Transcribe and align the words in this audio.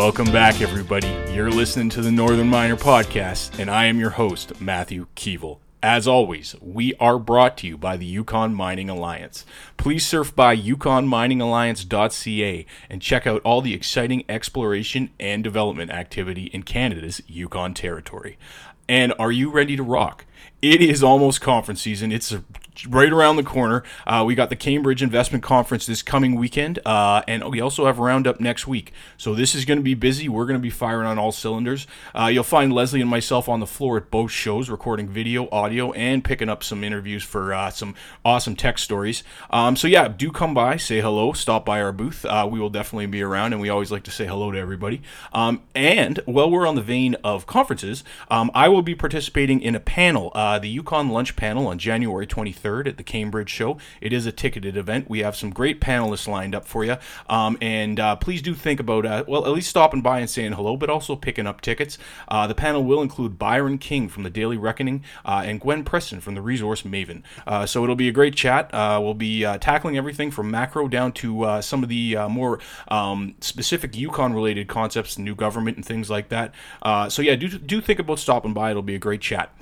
Welcome 0.00 0.32
back, 0.32 0.62
everybody. 0.62 1.14
You're 1.30 1.50
listening 1.50 1.90
to 1.90 2.00
the 2.00 2.10
Northern 2.10 2.48
Miner 2.48 2.74
Podcast, 2.74 3.58
and 3.58 3.70
I 3.70 3.84
am 3.84 4.00
your 4.00 4.08
host, 4.08 4.58
Matthew 4.58 5.08
Keevil. 5.14 5.58
As 5.82 6.08
always, 6.08 6.56
we 6.62 6.94
are 6.94 7.18
brought 7.18 7.58
to 7.58 7.66
you 7.66 7.76
by 7.76 7.98
the 7.98 8.06
Yukon 8.06 8.54
Mining 8.54 8.88
Alliance. 8.88 9.44
Please 9.76 10.06
surf 10.06 10.34
by 10.34 10.56
yukonminingalliance.ca 10.56 12.66
and 12.88 13.02
check 13.02 13.26
out 13.26 13.42
all 13.42 13.60
the 13.60 13.74
exciting 13.74 14.24
exploration 14.26 15.10
and 15.20 15.44
development 15.44 15.90
activity 15.90 16.44
in 16.44 16.62
Canada's 16.62 17.20
Yukon 17.26 17.74
territory. 17.74 18.38
And 18.88 19.12
are 19.18 19.30
you 19.30 19.50
ready 19.50 19.76
to 19.76 19.82
rock? 19.82 20.24
It 20.62 20.80
is 20.80 21.02
almost 21.02 21.42
conference 21.42 21.82
season. 21.82 22.10
It's 22.10 22.34
right 22.88 23.12
around 23.12 23.36
the 23.36 23.42
corner. 23.42 23.82
Uh, 24.06 24.24
we 24.26 24.34
got 24.34 24.50
the 24.50 24.56
Cambridge 24.56 25.02
Investment 25.02 25.42
Conference 25.42 25.86
this 25.86 26.02
coming 26.02 26.34
weekend, 26.36 26.78
uh, 26.84 27.22
and 27.26 27.44
we 27.50 27.60
also 27.60 27.86
have 27.86 27.98
Round-Up 27.98 28.40
next 28.40 28.66
week. 28.66 28.92
So 29.16 29.34
this 29.34 29.54
is 29.54 29.64
going 29.64 29.78
to 29.78 29.82
be 29.82 29.94
busy. 29.94 30.28
We're 30.28 30.46
going 30.46 30.58
to 30.58 30.62
be 30.62 30.70
firing 30.70 31.06
on 31.06 31.18
all 31.18 31.32
cylinders. 31.32 31.86
Uh, 32.14 32.26
you'll 32.26 32.44
find 32.44 32.72
Lesley 32.72 33.00
and 33.00 33.10
myself 33.10 33.48
on 33.48 33.60
the 33.60 33.66
floor 33.66 33.96
at 33.96 34.10
both 34.10 34.30
shows, 34.30 34.70
recording 34.70 35.08
video, 35.08 35.48
audio, 35.50 35.92
and 35.92 36.24
picking 36.24 36.48
up 36.48 36.62
some 36.62 36.84
interviews 36.84 37.22
for 37.22 37.52
uh, 37.52 37.70
some 37.70 37.94
awesome 38.24 38.56
tech 38.56 38.78
stories. 38.78 39.22
Um, 39.50 39.76
so 39.76 39.88
yeah, 39.88 40.08
do 40.08 40.30
come 40.30 40.54
by, 40.54 40.76
say 40.76 41.00
hello, 41.00 41.32
stop 41.32 41.64
by 41.64 41.82
our 41.82 41.92
booth. 41.92 42.24
Uh, 42.24 42.48
we 42.50 42.60
will 42.60 42.70
definitely 42.70 43.06
be 43.06 43.22
around, 43.22 43.52
and 43.52 43.60
we 43.60 43.68
always 43.68 43.90
like 43.90 44.04
to 44.04 44.10
say 44.10 44.26
hello 44.26 44.50
to 44.50 44.58
everybody. 44.58 45.02
Um, 45.32 45.62
and 45.74 46.20
while 46.26 46.50
we're 46.50 46.66
on 46.66 46.76
the 46.76 46.82
vein 46.82 47.16
of 47.24 47.46
conferences, 47.46 48.04
um, 48.30 48.50
I 48.54 48.68
will 48.68 48.82
be 48.82 48.94
participating 48.94 49.60
in 49.60 49.74
a 49.74 49.80
panel, 49.80 50.30
uh, 50.34 50.58
the 50.58 50.68
Yukon 50.68 51.08
Lunch 51.08 51.36
Panel, 51.36 51.66
on 51.66 51.78
January 51.78 52.26
23rd. 52.26 52.59
3rd 52.62 52.88
at 52.88 52.96
the 52.96 53.02
Cambridge 53.02 53.50
show. 53.50 53.78
It 54.00 54.12
is 54.12 54.26
a 54.26 54.32
ticketed 54.32 54.76
event. 54.76 55.08
We 55.08 55.20
have 55.20 55.36
some 55.36 55.50
great 55.50 55.80
panelists 55.80 56.28
lined 56.28 56.54
up 56.54 56.66
for 56.66 56.84
you. 56.84 56.96
Um, 57.28 57.56
and 57.60 57.98
uh, 57.98 58.16
please 58.16 58.42
do 58.42 58.54
think 58.54 58.80
about, 58.80 59.06
uh, 59.06 59.24
well, 59.26 59.44
at 59.46 59.52
least 59.52 59.70
stopping 59.70 60.02
by 60.02 60.20
and 60.20 60.30
saying 60.30 60.52
hello, 60.52 60.76
but 60.76 60.90
also 60.90 61.16
picking 61.16 61.46
up 61.46 61.60
tickets. 61.60 61.98
Uh, 62.28 62.46
the 62.46 62.54
panel 62.54 62.84
will 62.84 63.02
include 63.02 63.38
Byron 63.38 63.78
King 63.78 64.08
from 64.08 64.22
the 64.22 64.30
Daily 64.30 64.56
Reckoning 64.56 65.04
uh, 65.24 65.42
and 65.44 65.60
Gwen 65.60 65.84
Preston 65.84 66.20
from 66.20 66.34
the 66.34 66.42
Resource 66.42 66.82
Maven. 66.82 67.22
Uh, 67.46 67.66
so 67.66 67.82
it'll 67.82 67.96
be 67.96 68.08
a 68.08 68.12
great 68.12 68.34
chat. 68.34 68.72
Uh, 68.72 69.00
we'll 69.02 69.14
be 69.14 69.42
tackling 69.60 69.96
everything 69.96 70.30
from 70.30 70.50
macro 70.50 70.88
down 70.88 71.12
to 71.12 71.60
some 71.60 71.82
of 71.82 71.88
the 71.88 72.16
more 72.28 72.60
um, 72.88 73.34
specific 73.40 73.96
Yukon 73.96 74.32
related 74.32 74.68
concepts, 74.68 75.18
new 75.18 75.34
government, 75.34 75.76
and 75.76 75.86
things 75.86 76.10
like 76.10 76.28
that. 76.28 76.54
so 77.10 77.22
yeah, 77.22 77.36
do, 77.36 77.48
do 77.48 77.80
think 77.80 77.98
about 77.98 78.18
stopping 78.18 78.52
by. 78.52 78.70
It'll 78.70 78.82
be 78.82 78.94
a 78.94 78.98
great 78.98 79.20
chat. 79.20 79.52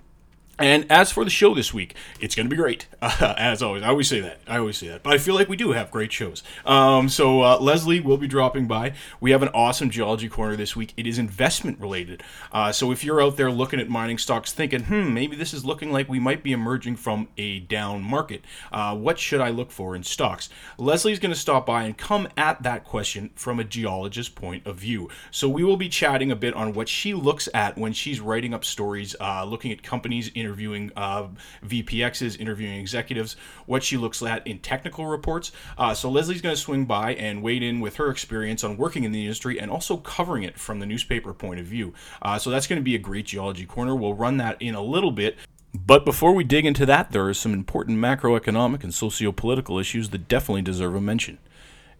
And 0.59 0.91
as 0.91 1.12
for 1.12 1.25
the 1.25 1.31
show 1.31 1.55
this 1.55 1.73
week, 1.73 1.95
it's 2.20 2.34
going 2.34 2.47
to 2.47 2.51
be 2.51 2.56
great. 2.56 2.87
Uh, 3.01 3.34
as 3.39 3.62
always, 3.62 3.83
I 3.83 3.89
always 3.89 4.09
say 4.09 4.20
that. 4.20 4.41
I 4.47 4.59
always 4.59 4.77
say 4.77 4.89
that. 4.89 5.05
But 5.05 5.12
I 5.12 5.19
feel 5.19 5.34
like 5.34 5.48
we 5.48 5.56
do 5.56 5.73
have 5.73 5.91
great 5.91 6.12
shows. 6.12 6.42
Um, 6.67 7.09
so 7.09 7.42
uh, 7.42 7.59
Lesley 7.61 8.01
will 8.01 8.17
be 8.17 8.27
dropping 8.27 8.67
by. 8.67 8.95
We 9.20 9.31
have 9.31 9.42
an 9.42 9.51
awesome 9.51 9.91
geology 9.91 10.29
corner 10.29 10.56
this 10.56 10.75
week. 10.75 10.95
It 10.97 11.06
is 11.06 11.19
investment 11.19 11.79
related. 11.79 12.25
Uh, 12.51 12.73
so 12.73 12.91
if 12.91 13.05
you're 13.05 13.23
out 13.23 13.36
there 13.36 13.53
looking 13.53 13.79
at 13.79 13.89
mining 13.89 14.19
stocks, 14.19 14.53
thinking, 14.53 14.84
hmm, 14.84 15.14
maybe 15.14 15.36
this 15.36 15.55
is 15.55 15.64
looking 15.64 15.92
like 15.92 16.09
we 16.09 16.19
might 16.19 16.42
be 16.42 16.53
emerging 16.53 16.97
from 16.97 17.29
a 17.36 17.61
down 17.61 18.03
market. 18.03 18.45
Uh, 18.73 18.97
what 18.97 19.19
should 19.19 19.41
I 19.41 19.51
look 19.51 19.70
for 19.70 19.95
in 19.95 20.03
stocks? 20.03 20.48
Lesley's 20.77 21.20
going 21.20 21.33
to 21.33 21.39
stop 21.39 21.67
by 21.67 21.84
and 21.84 21.97
come 21.97 22.27
at 22.36 22.62
that 22.64 22.84
question 22.84 23.31
from 23.36 23.61
a 23.61 23.64
geologist's 23.64 24.33
point 24.33 24.67
of 24.67 24.77
view. 24.77 25.09
So 25.31 25.48
we 25.48 25.62
will 25.62 25.77
be 25.77 25.89
chatting 25.89 26.33
a 26.33 26.36
bit 26.36 26.55
on 26.55 26.73
what 26.73 26.89
she 26.89 27.14
looks 27.14 27.48
at 27.55 27.79
when 27.79 27.92
she's 27.92 28.20
writing 28.20 28.53
up 28.53 28.64
stories, 28.64 29.14
uh, 29.20 29.45
looking 29.45 29.70
at 29.70 29.83
companies 29.84 30.29
in 30.34 30.47
interviewing 30.48 30.91
uh, 30.96 31.28
VPXs, 31.67 32.40
interviewing 32.40 32.78
executives, 32.80 33.36
what 33.67 33.83
she 33.83 33.98
looks 33.98 34.23
at 34.23 34.46
in 34.46 34.58
technical 34.61 35.06
reports. 35.06 35.52
Uh, 35.77 35.92
so 35.92 36.11
Lesley's 36.11 36.40
going 36.40 36.55
to 36.55 36.61
swing 36.61 36.86
by 36.86 37.14
and 37.14 37.42
wade 37.42 37.62
in 37.62 37.80
with 37.80 37.96
her 37.96 38.08
experience 38.08 38.64
on 38.64 38.78
working 38.78 39.05
in 39.05 39.12
the 39.12 39.20
industry 39.20 39.61
and 39.61 39.70
also 39.70 39.98
covering 39.98 40.42
it 40.42 40.58
from 40.58 40.80
the 40.80 40.86
newspaper 40.86 41.34
point 41.34 41.61
of 41.61 41.67
view. 41.67 41.92
Uh, 42.23 42.39
so 42.39 42.48
that's 42.48 42.67
going 42.67 42.80
to 42.80 42.84
be 42.84 42.95
a 42.95 42.98
great 42.98 43.27
geology 43.27 43.67
corner. 43.67 43.95
We'll 43.95 44.14
run 44.14 44.39
that 44.39 44.61
in 44.61 44.74
a 44.74 44.83
little 44.83 45.12
bit. 45.12 45.36
But 45.74 46.06
before 46.06 46.33
we 46.33 46.45
dig 46.45 46.64
into 46.64 46.86
that, 46.86 47.12
there 47.12 47.28
are 47.28 47.34
some 47.34 47.52
important 47.52 47.98
macroeconomic 47.98 48.83
and 48.83 48.94
socio-political 48.94 49.78
issues 49.78 50.08
that 50.08 50.27
definitely 50.27 50.62
deserve 50.62 50.94
a 50.94 51.00
mention. 51.00 51.39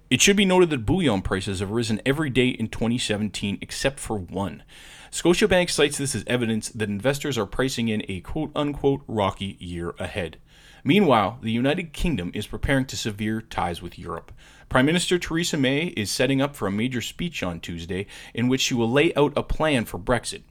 It 0.09 0.23
should 0.23 0.37
be 0.37 0.47
noted 0.47 0.71
that 0.71 0.87
bullion 0.87 1.21
prices 1.21 1.61
have 1.61 1.71
risen 1.71 2.01
every 2.07 2.31
day 2.31 2.49
in 2.49 2.69
2017 2.69 3.59
except 3.61 4.01
for 4.01 4.17
one. 4.17 4.63
Scotiabank 5.11 5.71
cites 5.71 5.97
this 5.97 6.15
as 6.15 6.25
evidence 6.27 6.69
that 6.69 6.89
investors 6.89 7.39
are 7.39 7.47
pricing 7.47 7.89
in 7.89 8.05
a 8.09 8.21
quote 8.21 8.51
unquote 8.55 9.03
rocky 9.09 9.57
year 9.59 9.95
ahead. 9.99 10.39
Meanwhile, 10.85 11.39
the 11.43 11.51
United 11.51 11.93
Kingdom 11.93 12.31
is 12.35 12.47
preparing 12.47 12.85
to 12.87 12.97
sever 12.97 13.41
ties 13.41 13.81
with 13.81 13.99
Europe. 13.99 14.33
Prime 14.69 14.87
Minister 14.87 15.19
Theresa 15.19 15.57
May 15.57 15.87
is 15.97 16.11
setting 16.11 16.43
up 16.43 16.55
for 16.55 16.69
a 16.69 16.73
major 16.73 17.01
speech 17.01 17.43
on 17.43 17.59
Tuesday 17.59 18.07
in 18.35 18.49
which 18.49 18.61
she 18.61 18.75
will 18.75 18.91
lay 18.91 19.15
out 19.15 19.33
a 19.35 19.43
plan 19.43 19.87
for 19.87 19.99
Brexit. 19.99 20.43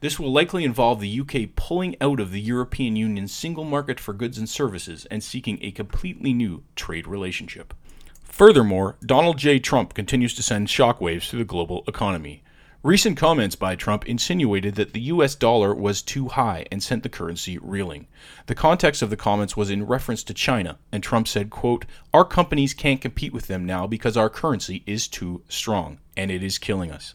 This 0.00 0.18
will 0.18 0.32
likely 0.32 0.64
involve 0.64 1.00
the 1.00 1.20
UK 1.20 1.56
pulling 1.56 1.96
out 2.00 2.20
of 2.20 2.30
the 2.30 2.40
European 2.40 2.94
Union's 2.94 3.32
single 3.32 3.64
market 3.64 3.98
for 3.98 4.12
goods 4.12 4.38
and 4.38 4.48
services 4.48 5.06
and 5.10 5.24
seeking 5.24 5.58
a 5.60 5.72
completely 5.72 6.32
new 6.32 6.62
trade 6.76 7.08
relationship. 7.08 7.74
Furthermore, 8.22 8.96
Donald 9.04 9.38
J. 9.38 9.58
Trump 9.58 9.92
continues 9.92 10.34
to 10.34 10.42
send 10.42 10.68
shockwaves 10.68 11.28
through 11.28 11.40
the 11.40 11.44
global 11.44 11.82
economy. 11.88 12.43
Recent 12.84 13.16
comments 13.16 13.56
by 13.56 13.76
Trump 13.76 14.04
insinuated 14.04 14.74
that 14.74 14.92
the 14.92 15.00
US 15.00 15.34
dollar 15.34 15.74
was 15.74 16.02
too 16.02 16.28
high 16.28 16.66
and 16.70 16.82
sent 16.82 17.02
the 17.02 17.08
currency 17.08 17.56
reeling. 17.56 18.08
The 18.44 18.54
context 18.54 19.00
of 19.00 19.08
the 19.08 19.16
comments 19.16 19.56
was 19.56 19.70
in 19.70 19.86
reference 19.86 20.22
to 20.24 20.34
China, 20.34 20.76
and 20.92 21.02
Trump 21.02 21.26
said, 21.26 21.48
quote, 21.48 21.86
"Our 22.12 22.26
companies 22.26 22.74
can't 22.74 23.00
compete 23.00 23.32
with 23.32 23.46
them 23.46 23.64
now 23.64 23.86
because 23.86 24.18
our 24.18 24.28
currency 24.28 24.82
is 24.84 25.08
too 25.08 25.40
strong 25.48 25.98
and 26.14 26.30
it 26.30 26.42
is 26.42 26.58
killing 26.58 26.92
us." 26.92 27.14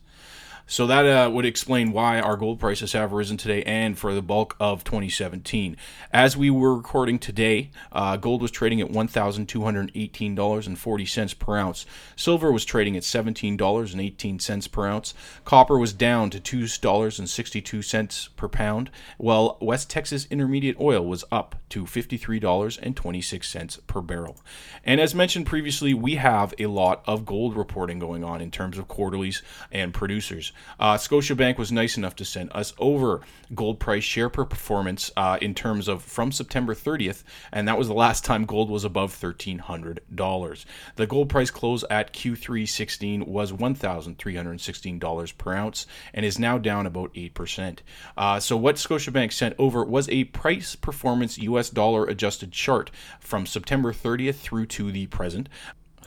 So 0.72 0.86
that 0.86 1.08
uh, 1.08 1.32
would 1.32 1.48
explain 1.48 1.92
why 1.92 2.20
our 2.20 2.38
gold 2.38 2.60
prices 2.60 2.94
have 2.94 3.12
risen 3.12 3.38
today 3.38 3.64
and 3.64 3.98
for 3.98 4.14
the 4.14 4.22
bulk 4.22 4.56
of 4.60 4.84
2017. 4.84 5.76
As 6.14 6.38
we 6.38 6.52
were 6.52 6.76
recording 6.76 7.18
today, 7.18 7.72
uh, 7.92 8.18
gold 8.18 8.44
was 8.44 8.52
trading 8.52 8.80
at 8.80 8.90
$1,218.40 8.90 11.40
per 11.40 11.58
ounce. 11.58 11.88
Silver 12.16 12.52
was 12.52 12.66
trading 12.66 12.96
at 12.96 13.02
$17.18 13.02 14.72
per 14.72 14.86
ounce. 14.86 15.16
Copper 15.44 15.80
was 15.80 15.92
down 15.92 16.30
to 16.30 16.40
$2.62 16.40 18.30
per 18.36 18.48
pound, 18.48 18.92
while 19.18 19.58
West 19.60 19.90
Texas 19.90 20.28
Intermediate 20.30 20.80
Oil 20.80 21.04
was 21.04 21.26
up 21.32 21.56
to 21.70 21.86
$53.26 21.86 23.88
per 23.88 24.02
barrel. 24.02 24.38
And 24.84 25.02
as 25.02 25.16
mentioned 25.16 25.48
previously, 25.48 25.96
we 25.96 26.14
have 26.16 26.54
a 26.60 26.68
lot 26.68 27.02
of 27.08 27.26
gold 27.26 27.58
reporting 27.58 27.98
going 27.98 28.24
on 28.24 28.40
in 28.40 28.52
terms 28.52 28.78
of 28.78 28.88
quarterlies 28.88 29.42
and 29.72 29.96
producers. 29.96 30.54
Uh, 30.80 30.96
Scotiabank 30.96 31.58
was 31.58 31.72
nice 31.72 31.98
enough 31.98 32.16
to 32.16 32.26
send 32.26 32.52
us 32.54 32.74
over 32.80 33.22
gold 33.54 33.80
price 33.80 34.04
share 34.04 34.30
per 34.30 34.46
performance 34.46 35.12
uh, 35.18 35.38
in 35.42 35.54
terms 35.54 35.88
of 35.88 36.04
from 36.04 36.32
September 36.32 36.74
30th, 36.74 37.24
and 37.52 37.68
that 37.68 37.78
was 37.78 37.88
the 37.88 37.94
last 37.94 38.24
time 38.24 38.46
gold 38.46 38.70
was 38.70 38.84
above 38.84 39.14
$1,300. 39.14 40.66
The 40.96 41.08
gold 41.08 41.30
price 41.30 41.52
close 41.52 41.84
at 41.90 42.14
Q3 42.14 42.68
16 42.68 43.26
was 43.26 43.52
$1,316 43.52 45.38
per 45.38 45.54
ounce 45.54 45.88
and 46.14 46.26
is 46.26 46.40
now 46.40 46.58
down 46.58 46.86
about 46.86 47.14
8%. 47.14 47.80
Uh, 48.18 48.40
so, 48.40 48.56
what 48.56 48.76
Scotiabank 48.76 49.34
sent 49.34 49.56
over 49.58 49.84
was 49.84 50.08
a 50.10 50.26
price 50.26 50.76
performance 50.76 51.38
US 51.38 51.70
dollar 51.70 52.06
adjusted 52.06 52.52
chart 52.52 52.92
from 53.20 53.46
September 53.46 53.92
30th 53.92 54.36
through 54.36 54.66
to 54.68 54.92
the 54.92 55.08
present. 55.08 55.50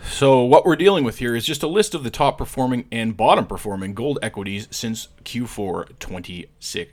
So, 0.05 0.43
what 0.43 0.65
we're 0.65 0.77
dealing 0.77 1.05
with 1.05 1.19
here 1.19 1.35
is 1.35 1.47
just 1.47 1.63
a 1.63 1.69
list 1.69 1.95
of 1.95 2.05
the 2.05 2.11
top 2.11 2.39
performing 2.39 2.87
and 2.93 3.17
bottom 3.17 3.47
performing 3.47 3.95
gold 3.95 4.19
equities 4.23 4.69
since 4.71 5.09
Q4 5.25 5.99
2016. 5.99 6.87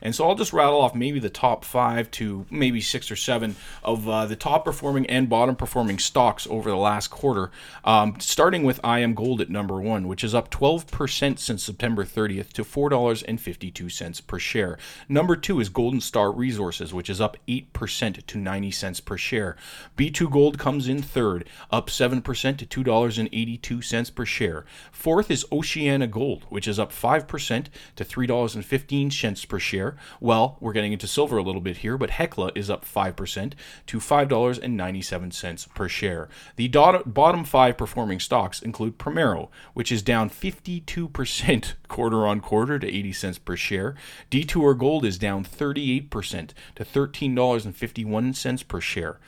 And 0.00 0.14
so 0.14 0.28
I'll 0.28 0.34
just 0.34 0.52
rattle 0.52 0.80
off 0.80 0.94
maybe 0.94 1.18
the 1.18 1.30
top 1.30 1.64
five 1.64 2.10
to 2.12 2.46
maybe 2.50 2.80
six 2.80 3.10
or 3.10 3.16
seven 3.16 3.56
of 3.82 4.08
uh, 4.08 4.26
the 4.26 4.36
top 4.36 4.64
performing 4.64 5.06
and 5.06 5.28
bottom 5.28 5.56
performing 5.56 5.98
stocks 5.98 6.46
over 6.50 6.70
the 6.70 6.76
last 6.76 7.08
quarter, 7.08 7.50
um, 7.84 8.16
starting 8.18 8.64
with 8.64 8.82
IAMGOLD 8.82 9.40
at 9.40 9.50
number 9.50 9.80
one, 9.80 10.08
which 10.08 10.24
is 10.24 10.34
up 10.34 10.50
12% 10.50 11.38
since 11.38 11.62
September 11.62 12.04
30th 12.04 12.52
to 12.52 12.64
$4.52 12.64 14.26
per 14.26 14.38
share. 14.38 14.78
Number 15.08 15.36
two 15.36 15.60
is 15.60 15.68
Golden 15.68 16.00
Star 16.00 16.32
Resources, 16.32 16.92
which 16.92 17.10
is 17.10 17.20
up 17.20 17.36
8% 17.48 18.26
to 18.26 18.38
90 18.38 18.70
cents 18.70 19.00
per 19.00 19.16
share. 19.16 19.56
B2 19.96 20.30
Gold 20.30 20.58
comes 20.58 20.88
in 20.88 21.02
third, 21.02 21.48
up 21.70 21.88
7% 21.88 22.22
to 22.58 22.66
$2.82 22.84 24.14
per 24.14 24.24
share. 24.24 24.64
Fourth 24.90 25.30
is 25.30 25.46
Oceana 25.52 26.06
Gold, 26.06 26.44
which 26.48 26.66
is 26.66 26.78
up 26.78 26.92
5% 26.92 27.66
to 27.96 28.04
$3.15 28.04 29.11
per 29.48 29.58
share. 29.58 29.96
Well, 30.20 30.56
we're 30.60 30.72
getting 30.72 30.92
into 30.92 31.06
silver 31.06 31.36
a 31.36 31.42
little 31.42 31.60
bit 31.60 31.78
here, 31.78 31.98
but 31.98 32.10
Hecla 32.10 32.52
is 32.54 32.70
up 32.70 32.84
5% 32.84 33.52
to 33.86 33.98
$5.97 33.98 35.74
per 35.74 35.88
share. 35.88 36.28
The 36.56 36.68
bottom 36.68 37.44
five 37.44 37.76
performing 37.76 38.20
stocks 38.20 38.62
include 38.62 38.98
Primero, 38.98 39.50
which 39.74 39.92
is 39.92 40.02
down 40.02 40.30
52% 40.30 41.74
quarter 41.88 42.26
on 42.26 42.40
quarter 42.40 42.78
to 42.78 42.86
80 42.86 43.12
cents 43.12 43.38
per 43.38 43.56
share. 43.56 43.94
Detour 44.30 44.74
Gold 44.74 45.04
is 45.04 45.18
down 45.18 45.44
38% 45.44 46.50
to 46.76 46.84
$13.51 46.84 48.68
per 48.68 48.80
share. 48.80 49.18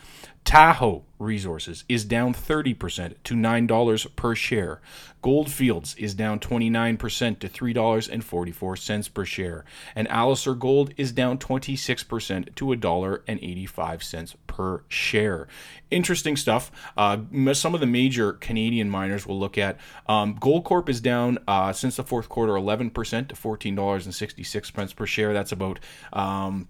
Tahoe 0.45 1.05
Resources 1.19 1.85
is 1.89 2.05
down 2.05 2.35
30% 2.35 3.15
to 3.25 3.35
$9 3.35 4.17
per 4.17 4.35
share. 4.35 4.81
Goldfields 5.23 5.95
is 5.97 6.15
down 6.15 6.39
29% 6.39 7.39
to 7.39 7.49
$3.44 7.49 9.15
per 9.15 9.25
share. 9.25 9.65
And 9.95 10.07
Alacer 10.09 10.59
Gold 10.59 10.93
is 10.99 11.13
down 11.13 11.39
26% 11.39 12.55
to 12.55 12.65
$1.85 12.67 14.35
per 14.47 14.85
share. 14.89 15.49
Interesting 15.91 16.37
stuff. 16.37 16.71
Uh, 16.97 17.19
some 17.55 17.75
of 17.75 17.81
the 17.81 17.87
major 17.87 18.35
Canadian 18.35 18.91
miners 18.91 19.27
we'll 19.27 19.41
look 19.41 19.57
at. 19.57 19.79
Um, 20.07 20.39
Goldcorp 20.39 20.91
is 20.91 21.01
down 21.01 21.39
uh, 21.49 21.73
since 21.73 21.97
the 21.97 22.05
fourth 22.05 22.29
quarter 22.29 22.53
11% 22.53 22.93
to 23.29 23.35
$14.66 23.35 24.97
per 24.97 25.07
share. 25.07 25.33
That's 25.33 25.53
about. 25.53 25.81
Um, 26.13 26.69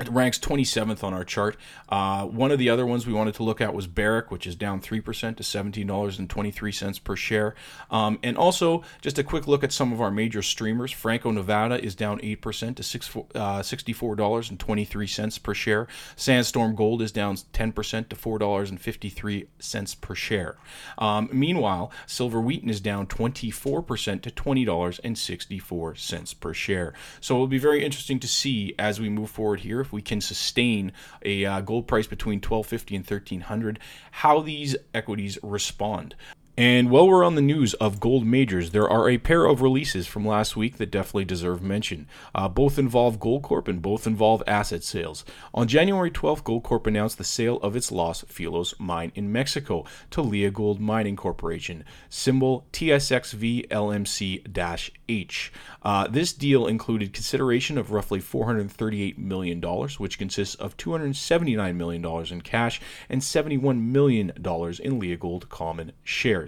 it 0.00 0.08
ranks 0.08 0.38
27th 0.38 1.04
on 1.04 1.12
our 1.12 1.22
chart. 1.22 1.54
Uh, 1.88 2.24
one 2.24 2.50
of 2.50 2.58
the 2.58 2.70
other 2.70 2.86
ones 2.86 3.06
we 3.06 3.12
wanted 3.12 3.34
to 3.34 3.42
look 3.42 3.60
at 3.60 3.74
was 3.74 3.86
Barrick, 3.86 4.30
which 4.30 4.46
is 4.46 4.56
down 4.56 4.80
3% 4.80 5.36
to 5.36 5.42
$17.23 5.42 7.04
per 7.04 7.14
share. 7.14 7.54
Um, 7.90 8.18
and 8.22 8.38
also, 8.38 8.82
just 9.02 9.18
a 9.18 9.24
quick 9.24 9.46
look 9.46 9.62
at 9.62 9.70
some 9.70 9.92
of 9.92 10.00
our 10.00 10.10
major 10.10 10.40
streamers. 10.40 10.92
Franco 10.92 11.30
Nevada 11.30 11.82
is 11.82 11.94
down 11.94 12.20
8% 12.20 12.76
to 12.76 12.82
six, 12.82 13.14
uh, 13.14 13.60
$64.23 13.60 15.42
per 15.42 15.54
share. 15.54 15.86
Sandstorm 16.16 16.74
Gold 16.74 17.02
is 17.02 17.12
down 17.12 17.36
10% 17.36 18.08
to 18.08 18.16
$4.53 18.16 20.00
per 20.00 20.14
share. 20.14 20.56
Um, 20.96 21.28
meanwhile, 21.32 21.92
Silver 22.06 22.40
Wheaton 22.40 22.70
is 22.70 22.80
down 22.80 23.06
24% 23.06 24.22
to 24.22 24.30
$20.64 24.30 26.40
per 26.40 26.54
share. 26.54 26.94
So 27.20 27.34
it'll 27.34 27.46
be 27.46 27.58
very 27.58 27.84
interesting 27.84 28.18
to 28.20 28.28
see 28.28 28.74
as 28.78 28.98
we 28.98 29.10
move 29.10 29.28
forward 29.28 29.60
here 29.60 29.82
we 29.92 30.02
can 30.02 30.20
sustain 30.20 30.92
a 31.24 31.44
uh, 31.44 31.60
gold 31.60 31.86
price 31.86 32.06
between 32.06 32.36
1250 32.38 32.96
and 32.96 33.04
1300 33.04 33.78
how 34.10 34.40
these 34.40 34.74
equities 34.94 35.38
respond 35.42 36.14
and 36.54 36.90
while 36.90 37.08
we're 37.08 37.24
on 37.24 37.34
the 37.34 37.40
news 37.40 37.72
of 37.74 37.98
gold 37.98 38.26
majors, 38.26 38.72
there 38.72 38.86
are 38.88 39.08
a 39.08 39.16
pair 39.16 39.46
of 39.46 39.62
releases 39.62 40.06
from 40.06 40.26
last 40.26 40.54
week 40.54 40.76
that 40.76 40.90
definitely 40.90 41.24
deserve 41.24 41.62
mention. 41.62 42.06
Uh, 42.34 42.46
both 42.46 42.78
involve 42.78 43.18
Goldcorp 43.18 43.68
and 43.68 43.80
both 43.80 44.06
involve 44.06 44.42
asset 44.46 44.84
sales. 44.84 45.24
On 45.54 45.66
January 45.66 46.10
12th, 46.10 46.42
Goldcorp 46.42 46.86
announced 46.86 47.16
the 47.16 47.24
sale 47.24 47.56
of 47.62 47.74
its 47.74 47.90
Los 47.90 48.22
Filos 48.24 48.78
mine 48.78 49.12
in 49.14 49.32
Mexico 49.32 49.86
to 50.10 50.22
Leagold 50.22 50.78
Mining 50.78 51.16
Corporation, 51.16 51.84
symbol 52.10 52.66
TSXV 52.74 53.68
LMC 53.68 54.92
H. 55.08 55.52
Uh, 55.82 56.06
this 56.06 56.34
deal 56.34 56.66
included 56.66 57.14
consideration 57.14 57.78
of 57.78 57.92
roughly 57.92 58.20
$438 58.20 59.16
million, 59.16 59.58
which 59.96 60.18
consists 60.18 60.54
of 60.56 60.76
$279 60.76 61.76
million 61.76 62.04
in 62.30 62.40
cash 62.42 62.78
and 63.08 63.22
$71 63.22 63.80
million 63.80 64.30
in 64.30 65.00
Leagold 65.00 65.48
common 65.48 65.92
shares 66.04 66.41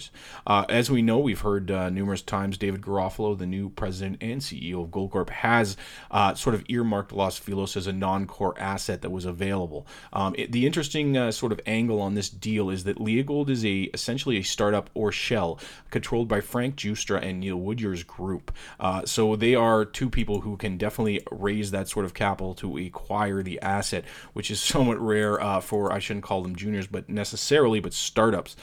Uh, 0.46 0.64
as 0.68 0.90
we 0.90 1.02
know, 1.02 1.18
we've 1.18 1.40
heard 1.40 1.70
uh, 1.70 1.90
numerous 1.90 2.22
times 2.22 2.58
David 2.58 2.82
Garofalo, 2.82 3.36
the 3.36 3.46
new 3.46 3.70
president 3.70 4.18
and 4.20 4.40
CEO 4.40 4.82
of 4.82 4.90
Goldcorp, 4.90 5.30
has 5.30 5.76
uh, 6.10 6.34
sort 6.34 6.54
of 6.54 6.64
earmarked 6.68 7.12
Los 7.12 7.38
Filos 7.38 7.76
as 7.76 7.86
a 7.86 7.92
non-core 7.92 8.54
asset 8.58 9.02
that 9.02 9.10
was 9.10 9.24
available. 9.24 9.86
Um, 10.12 10.34
it, 10.36 10.52
the 10.52 10.66
interesting 10.66 11.16
uh, 11.16 11.30
sort 11.30 11.52
of 11.52 11.60
angle 11.66 12.00
on 12.00 12.14
this 12.14 12.28
deal 12.28 12.70
is 12.70 12.84
that 12.84 12.98
Leagold 12.98 13.48
is 13.48 13.64
a 13.64 13.82
essentially 13.94 14.36
a 14.38 14.42
startup 14.42 14.90
or 14.94 15.12
shell 15.12 15.58
controlled 15.90 16.28
by 16.28 16.40
Frank 16.40 16.76
Giustra 16.76 17.22
and 17.22 17.40
Neil 17.40 17.56
Woodyear's 17.56 18.02
group. 18.02 18.52
Uh, 18.80 19.04
so 19.04 19.36
they 19.36 19.54
are 19.54 19.84
two 19.84 20.10
people 20.10 20.40
who 20.40 20.56
can 20.56 20.76
definitely 20.76 21.22
raise 21.30 21.70
that 21.70 21.88
sort 21.88 22.04
of 22.04 22.14
capital 22.14 22.54
to 22.54 22.76
acquire 22.78 23.42
the 23.42 23.60
asset, 23.60 24.04
which 24.32 24.50
is 24.50 24.60
somewhat 24.74 25.00
rare 25.00 25.40
uh, 25.40 25.60
for 25.60 25.92
I 25.92 25.98
shouldn't 25.98 26.24
call 26.24 26.42
them 26.42 26.56
juniors, 26.56 26.86
but 26.86 27.08
necessarily, 27.08 27.80
but 27.80 27.92
startups 27.92 28.56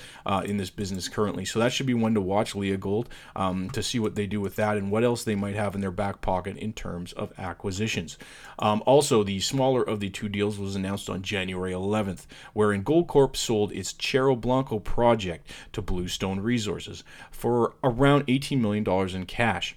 in 0.45 0.57
this 0.57 0.69
business 0.69 1.07
currently 1.07 1.21
currently. 1.22 1.46
So 1.46 1.60
that 1.60 1.72
should 1.72 1.86
be 1.86 1.94
one 1.94 2.16
to 2.16 2.22
watch, 2.22 2.54
Leagold, 2.54 3.06
um, 3.36 3.70
to 3.72 3.84
see 3.84 4.00
what 4.00 4.16
they 4.16 4.26
do 4.26 4.42
with 4.42 4.56
that 4.56 4.76
and 4.76 4.90
what 4.90 5.04
else 5.04 5.24
they 5.24 5.36
might 5.36 5.54
have 5.54 5.76
in 5.76 5.82
their 5.82 5.92
back 5.92 6.20
pocket 6.20 6.58
in 6.58 6.74
terms 6.74 7.14
of 7.14 7.32
acquisitions. 7.38 8.18
Um, 8.58 8.82
also, 8.88 9.24
the 9.24 9.40
smaller 9.40 9.84
of 9.84 10.00
the 10.00 10.10
two 10.10 10.30
deals 10.30 10.58
was 10.58 10.76
announced 10.76 11.12
on 11.12 11.22
January 11.22 11.74
11th, 11.74 12.26
wherein 12.54 12.84
Goldcorp 12.84 13.36
sold 13.36 13.72
its 13.72 13.94
Cerro 14.00 14.36
Blanco 14.36 14.80
project 14.80 15.48
to 15.74 15.82
Bluestone 15.84 16.40
Resources 16.40 17.04
for 17.30 17.76
around 17.84 18.26
$18 18.26 18.60
million 18.60 19.16
in 19.16 19.26
cash. 19.28 19.76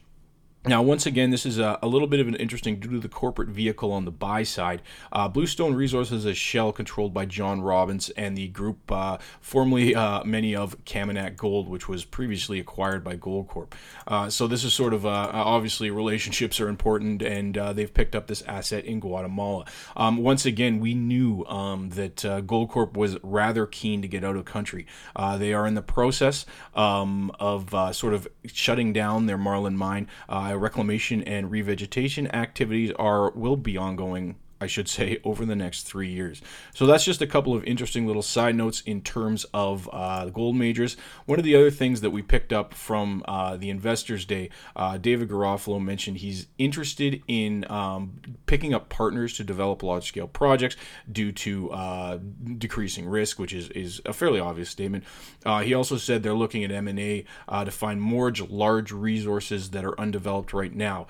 Now, 0.66 0.80
once 0.80 1.04
again, 1.04 1.28
this 1.28 1.44
is 1.44 1.58
a, 1.58 1.78
a, 1.82 1.86
little 1.86 2.08
bit 2.08 2.20
of 2.20 2.28
an 2.28 2.36
interesting 2.36 2.80
due 2.80 2.92
to 2.92 2.98
the 2.98 3.08
corporate 3.08 3.50
vehicle 3.50 3.92
on 3.92 4.06
the 4.06 4.10
buy 4.10 4.44
side. 4.44 4.80
Uh, 5.12 5.28
Bluestone 5.28 5.74
Resources 5.74 6.20
is 6.20 6.24
a 6.24 6.32
shell 6.32 6.72
controlled 6.72 7.12
by 7.12 7.26
John 7.26 7.60
Robbins 7.60 8.08
and 8.16 8.34
the 8.34 8.48
group 8.48 8.90
uh, 8.90 9.18
formerly 9.42 9.94
uh, 9.94 10.24
many 10.24 10.56
of 10.56 10.82
Kaminak 10.86 11.36
Gold, 11.36 11.68
which 11.68 11.86
was 11.86 12.06
previously 12.06 12.58
acquired 12.60 13.04
by 13.04 13.14
Goldcorp. 13.14 13.72
Uh, 14.06 14.30
so 14.30 14.46
this 14.46 14.64
is 14.64 14.72
sort 14.72 14.94
of 14.94 15.04
uh, 15.04 15.30
obviously 15.34 15.90
relationships 15.90 16.58
are 16.62 16.68
important, 16.68 17.20
and 17.20 17.58
uh, 17.58 17.74
they've 17.74 17.92
picked 17.92 18.16
up 18.16 18.26
this 18.26 18.40
asset 18.42 18.86
in 18.86 19.00
Guatemala. 19.00 19.66
Um, 19.98 20.16
once 20.16 20.46
again, 20.46 20.80
we 20.80 20.94
knew 20.94 21.44
um, 21.44 21.90
that 21.90 22.16
Goldcorp 22.16 22.96
was 22.96 23.18
rather 23.22 23.66
keen 23.66 24.00
to 24.00 24.08
get 24.08 24.24
out 24.24 24.34
of 24.34 24.46
country. 24.46 24.86
they 25.36 25.52
are 25.52 25.66
in 25.66 25.74
the 25.74 25.82
process 25.82 26.46
um, 26.74 27.30
of 27.38 27.94
sort 27.94 28.14
of 28.14 28.26
shutting 28.46 28.94
down 28.94 29.26
their 29.26 29.36
Marlin 29.36 29.76
mine 29.76 30.08
reclamation 30.58 31.22
and 31.22 31.50
revegetation 31.50 32.32
activities 32.34 32.92
are 32.98 33.30
will 33.32 33.56
be 33.56 33.76
ongoing 33.76 34.36
I 34.64 34.66
should 34.66 34.88
say, 34.88 35.20
over 35.24 35.44
the 35.44 35.54
next 35.54 35.82
three 35.82 36.08
years. 36.08 36.42
So 36.74 36.86
that's 36.86 37.04
just 37.04 37.20
a 37.22 37.26
couple 37.26 37.54
of 37.54 37.62
interesting 37.64 38.06
little 38.06 38.22
side 38.22 38.56
notes 38.56 38.80
in 38.86 39.02
terms 39.02 39.44
of 39.52 39.88
uh, 39.92 40.30
gold 40.30 40.56
majors. 40.56 40.96
One 41.26 41.38
of 41.38 41.44
the 41.44 41.54
other 41.54 41.70
things 41.70 42.00
that 42.00 42.10
we 42.10 42.22
picked 42.22 42.52
up 42.52 42.72
from 42.74 43.22
uh, 43.28 43.56
the 43.56 43.70
Investors 43.70 44.24
Day, 44.24 44.48
uh, 44.74 44.96
David 44.96 45.28
Garofalo 45.28 45.82
mentioned 45.82 46.18
he's 46.18 46.46
interested 46.58 47.22
in 47.28 47.70
um, 47.70 48.20
picking 48.46 48.72
up 48.72 48.88
partners 48.88 49.34
to 49.34 49.44
develop 49.44 49.82
large 49.82 50.08
scale 50.08 50.26
projects 50.26 50.76
due 51.10 51.30
to 51.30 51.70
uh, 51.70 52.18
decreasing 52.58 53.06
risk, 53.06 53.38
which 53.38 53.52
is, 53.52 53.68
is 53.70 54.00
a 54.06 54.14
fairly 54.14 54.40
obvious 54.40 54.70
statement. 54.70 55.04
Uh, 55.44 55.60
he 55.60 55.74
also 55.74 55.98
said 55.98 56.22
they're 56.22 56.32
looking 56.32 56.64
at 56.64 56.72
M&A 56.72 57.26
uh, 57.48 57.64
to 57.64 57.70
find 57.70 58.00
more 58.00 58.32
large 58.48 58.90
resources 58.90 59.70
that 59.70 59.84
are 59.84 60.00
undeveloped 60.00 60.54
right 60.54 60.74
now 60.74 61.06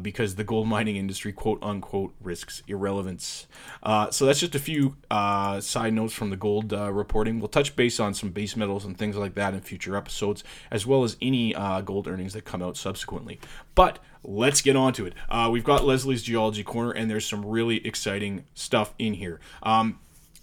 because 0.00 0.36
the 0.36 0.44
gold 0.44 0.68
mining 0.68 0.94
industry, 0.94 1.32
quote 1.32 1.58
unquote, 1.62 2.14
risks 2.20 2.62
irrelevance 2.68 2.91
relevance. 2.92 3.46
Uh, 3.82 4.10
so 4.10 4.26
that's 4.26 4.40
just 4.40 4.54
a 4.54 4.58
few 4.58 4.96
uh, 5.10 5.60
side 5.60 5.94
notes 5.94 6.12
from 6.12 6.30
the 6.30 6.36
gold 6.36 6.72
uh, 6.72 6.92
reporting. 6.92 7.38
We'll 7.38 7.48
touch 7.48 7.74
base 7.74 7.98
on 7.98 8.14
some 8.14 8.30
base 8.30 8.54
metals 8.54 8.84
and 8.84 8.96
things 8.96 9.16
like 9.16 9.34
that 9.34 9.54
in 9.54 9.60
future 9.60 9.96
episodes, 9.96 10.44
as 10.70 10.86
well 10.86 11.04
as 11.04 11.16
any 11.22 11.54
uh, 11.54 11.80
gold 11.80 12.06
earnings 12.06 12.34
that 12.34 12.44
come 12.44 12.62
out 12.62 12.76
subsequently. 12.76 13.40
But 13.74 13.98
let's 14.22 14.60
get 14.60 14.76
on 14.76 14.92
to 14.94 15.06
it. 15.06 15.14
Uh, 15.28 15.48
we've 15.50 15.64
got 15.64 15.84
Lesley's 15.84 16.22
Geology 16.22 16.62
Corner, 16.62 16.92
and 16.92 17.10
there's 17.10 17.26
some 17.26 17.44
really 17.44 17.84
exciting 17.86 18.44
stuff 18.54 18.94
in 18.98 19.14
here. 19.14 19.40
Um, 19.62 19.98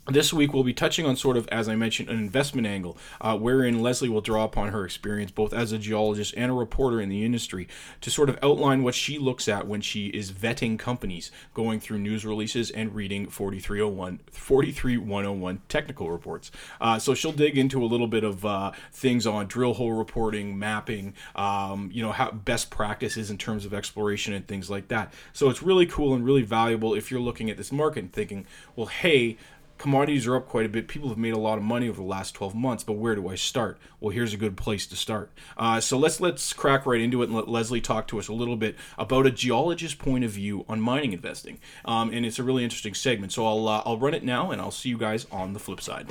this 0.10 0.34
week, 0.34 0.54
we'll 0.54 0.64
be 0.64 0.74
touching 0.74 1.06
on 1.06 1.16
sort 1.16 1.38
of, 1.38 1.48
as 1.50 1.70
I 1.70 1.76
mentioned, 1.76 2.10
an 2.10 2.18
investment 2.18 2.68
angle, 2.68 2.98
uh, 3.22 3.38
wherein 3.38 3.82
Lesley 3.82 4.10
will 4.10 4.22
draw 4.22 4.44
upon 4.44 4.70
her 4.70 4.86
experience 4.86 5.32
both 5.32 5.54
as 5.54 5.72
a 5.72 5.78
geologist 5.78 6.34
and 6.38 6.52
a 6.52 6.54
reporter 6.54 7.02
in 7.02 7.10
the 7.10 7.26
industry 7.26 7.68
to 8.02 8.12
sort 8.12 8.30
of 8.30 8.38
outline 8.44 8.84
what 8.84 8.96
she 8.96 9.18
looks 9.18 9.48
at 9.48 9.68
when 9.68 9.82
she 9.82 10.08
is 10.08 10.32
vetting 10.32 10.78
companies, 10.78 11.32
going 11.54 11.80
through 11.80 12.00
news 12.00 12.26
releases 12.26 12.72
and 12.72 12.96
reading 12.96 13.28
4301, 13.28 14.20
43101 14.32 15.62
technical 15.70 16.12
reports. 16.12 16.52
Uh, 16.82 17.00
so 17.00 17.14
she'll 17.14 17.32
dig 17.32 17.58
into 17.58 17.84
a 17.84 17.88
little 17.88 18.08
bit 18.08 18.24
of 18.24 18.46
uh, 18.46 18.72
things 18.92 19.26
on 19.26 19.48
drill 19.48 19.74
hole 19.74 19.94
reporting, 19.94 20.58
mapping, 20.58 21.14
um, 21.36 21.90
you 21.94 22.02
know, 22.02 22.12
how 22.12 22.32
best 22.32 22.70
practices 22.70 23.30
in 23.30 23.38
terms 23.38 23.66
of 23.66 23.74
exploration 23.74 24.34
and 24.34 24.48
things 24.48 24.70
like 24.70 24.88
that. 24.88 25.14
So 25.34 25.50
it's 25.50 25.62
really 25.62 25.86
cool 25.86 26.14
and 26.14 26.26
really 26.26 26.42
valuable 26.42 26.94
if 26.94 27.12
you're 27.12 27.20
looking 27.20 27.50
at 27.50 27.58
this 27.58 27.72
market 27.72 28.00
and 28.00 28.14
thinking, 28.14 28.46
well, 28.76 28.88
hey, 28.88 29.38
commodities 29.80 30.28
are 30.28 30.36
up 30.36 30.48
quite 30.48 30.68
a 30.68 30.70
bit. 30.70 30.88
People 30.88 31.10
have 31.10 31.18
made 31.18 31.34
a 31.34 31.40
lot 31.40 31.58
of 31.58 31.64
money 31.64 31.90
over 31.90 32.00
the 32.00 32.08
last 32.08 32.36
12 32.36 32.54
months, 32.54 32.84
but 32.84 32.94
where 32.94 33.16
do 33.16 33.28
I 33.30 33.36
start? 33.36 33.80
Well, 34.00 34.12
here's 34.12 34.34
a 34.34 34.38
good 34.38 34.56
place 34.56 34.86
to 34.88 34.96
start. 34.96 35.32
Uh, 35.58 35.80
so 35.80 35.98
let's 35.98 36.20
let's 36.20 36.54
crack 36.54 36.86
right 36.86 37.02
into 37.02 37.24
it 37.24 37.28
and 37.28 37.36
let 37.36 37.48
Lesley 37.48 37.82
talk 37.82 38.08
to 38.10 38.20
us 38.20 38.28
a 38.28 38.34
little 38.34 38.58
bit 38.58 38.76
about 38.98 39.26
a 39.26 39.32
geologist's 39.32 39.96
point 39.96 40.24
of 40.24 40.32
view 40.32 40.66
on 40.70 40.80
mining 40.80 41.14
investing. 41.14 41.58
Um, 41.86 42.12
and 42.14 42.26
it's 42.26 42.38
a 42.38 42.44
really 42.44 42.64
interesting 42.64 42.94
segment. 42.94 43.32
So 43.32 43.48
I'll 43.48 43.68
uh, 43.68 43.82
I'll 43.86 43.98
run 43.98 44.14
it 44.14 44.24
now, 44.24 44.52
and 44.52 44.62
I'll 44.62 44.70
see 44.70 44.90
you 44.90 44.98
guys 44.98 45.26
on 45.32 45.54
the 45.54 45.60
flip 45.60 45.82
side. 45.82 46.08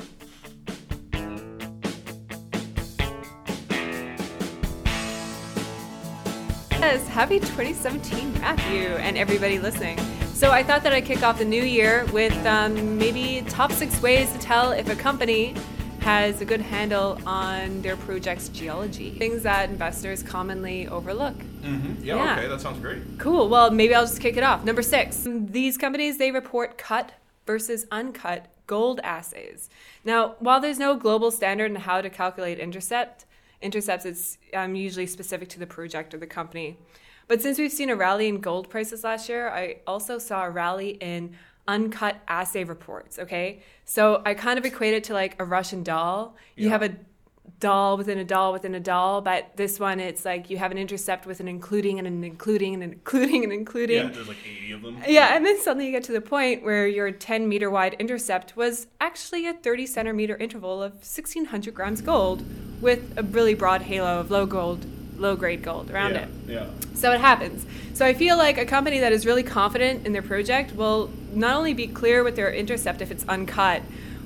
Yes, 6.80 7.06
happy 7.08 7.38
2017, 7.38 8.32
Matthew, 8.34 8.88
and 8.96 9.18
everybody 9.18 9.58
listening. 9.58 9.98
So 10.38 10.52
I 10.52 10.62
thought 10.62 10.84
that 10.84 10.92
I'd 10.92 11.04
kick 11.04 11.24
off 11.24 11.38
the 11.38 11.44
new 11.44 11.64
year 11.64 12.06
with 12.12 12.32
um, 12.46 12.96
maybe 12.96 13.44
top 13.48 13.72
six 13.72 14.00
ways 14.00 14.32
to 14.32 14.38
tell 14.38 14.70
if 14.70 14.88
a 14.88 14.94
company 14.94 15.56
has 15.98 16.40
a 16.40 16.44
good 16.44 16.60
handle 16.60 17.18
on 17.26 17.82
their 17.82 17.96
project's 17.96 18.48
geology. 18.48 19.10
Things 19.18 19.42
that 19.42 19.68
investors 19.68 20.22
commonly 20.22 20.86
overlook. 20.86 21.34
Mm-hmm. 21.34 22.04
Yeah, 22.04 22.14
yeah, 22.14 22.38
okay, 22.38 22.46
that 22.46 22.60
sounds 22.60 22.78
great. 22.78 23.02
Cool. 23.18 23.48
Well, 23.48 23.72
maybe 23.72 23.96
I'll 23.96 24.04
just 24.04 24.20
kick 24.20 24.36
it 24.36 24.44
off. 24.44 24.64
Number 24.64 24.80
six, 24.80 25.26
these 25.26 25.76
companies 25.76 26.18
they 26.18 26.30
report 26.30 26.78
cut 26.78 27.14
versus 27.44 27.88
uncut 27.90 28.46
gold 28.68 29.00
assays. 29.02 29.68
Now, 30.04 30.36
while 30.38 30.60
there's 30.60 30.78
no 30.78 30.94
global 30.94 31.32
standard 31.32 31.72
in 31.72 31.78
how 31.78 32.00
to 32.00 32.08
calculate 32.08 32.60
intercept, 32.60 33.24
intercepts, 33.60 34.04
it's 34.04 34.38
um, 34.54 34.76
usually 34.76 35.08
specific 35.08 35.48
to 35.48 35.58
the 35.58 35.66
project 35.66 36.14
or 36.14 36.18
the 36.18 36.28
company. 36.28 36.78
But 37.28 37.42
since 37.42 37.58
we've 37.58 37.72
seen 37.72 37.90
a 37.90 37.96
rally 37.96 38.26
in 38.26 38.40
gold 38.40 38.68
prices 38.70 39.04
last 39.04 39.28
year, 39.28 39.48
I 39.50 39.76
also 39.86 40.18
saw 40.18 40.44
a 40.46 40.50
rally 40.50 40.90
in 41.00 41.36
uncut 41.68 42.16
assay 42.26 42.64
reports. 42.64 43.18
Okay. 43.18 43.62
So 43.84 44.22
I 44.24 44.34
kind 44.34 44.58
of 44.58 44.64
equate 44.64 44.94
it 44.94 45.04
to 45.04 45.12
like 45.12 45.36
a 45.38 45.44
Russian 45.44 45.82
doll. 45.82 46.34
You 46.56 46.64
Yeah. 46.66 46.70
have 46.72 46.82
a 46.82 46.96
doll 47.60 47.96
within 47.96 48.18
a 48.18 48.24
doll 48.24 48.52
within 48.52 48.74
a 48.74 48.80
doll, 48.80 49.20
but 49.20 49.56
this 49.56 49.80
one, 49.80 50.00
it's 50.00 50.24
like 50.24 50.48
you 50.48 50.56
have 50.58 50.70
an 50.70 50.78
intercept 50.78 51.26
with 51.26 51.40
an 51.40 51.48
including 51.48 51.98
and 51.98 52.06
an 52.06 52.22
including 52.22 52.74
and 52.74 52.82
an 52.82 52.92
including 52.92 53.42
and 53.44 53.52
including. 53.52 53.96
Yeah, 53.96 54.10
there's 54.12 54.28
like 54.28 54.36
80 54.46 54.72
of 54.72 54.82
them. 54.82 55.02
Yeah, 55.06 55.34
and 55.34 55.44
then 55.44 55.58
suddenly 55.60 55.86
you 55.86 55.92
get 55.92 56.04
to 56.04 56.12
the 56.12 56.20
point 56.20 56.62
where 56.62 56.86
your 56.86 57.10
10 57.10 57.48
meter 57.48 57.68
wide 57.68 57.94
intercept 57.98 58.56
was 58.56 58.86
actually 59.00 59.46
a 59.46 59.54
30 59.54 59.86
centimeter 59.86 60.36
interval 60.36 60.82
of 60.82 60.92
1600 60.92 61.74
grams 61.74 62.00
gold 62.00 62.44
with 62.80 63.12
a 63.18 63.22
really 63.22 63.54
broad 63.54 63.82
halo 63.82 64.20
of 64.20 64.30
low 64.30 64.46
gold, 64.46 64.86
low 65.18 65.36
grade 65.36 65.62
gold 65.62 65.90
around 65.90 66.12
yeah, 66.12 66.22
it. 66.22 66.28
Yeah. 66.46 66.66
So 66.94 67.12
it 67.12 67.20
happens. 67.20 67.66
So 67.94 68.06
I 68.06 68.14
feel 68.14 68.36
like 68.36 68.58
a 68.58 68.64
company 68.64 69.00
that 69.00 69.12
is 69.12 69.26
really 69.26 69.42
confident 69.42 70.06
in 70.06 70.12
their 70.12 70.22
project 70.22 70.74
will 70.74 71.10
not 71.32 71.56
only 71.56 71.74
be 71.74 71.86
clear 71.86 72.24
with 72.24 72.36
their 72.36 72.52
intercept 72.52 73.00
if 73.00 73.10
it's 73.10 73.26
uncut, 73.28 73.82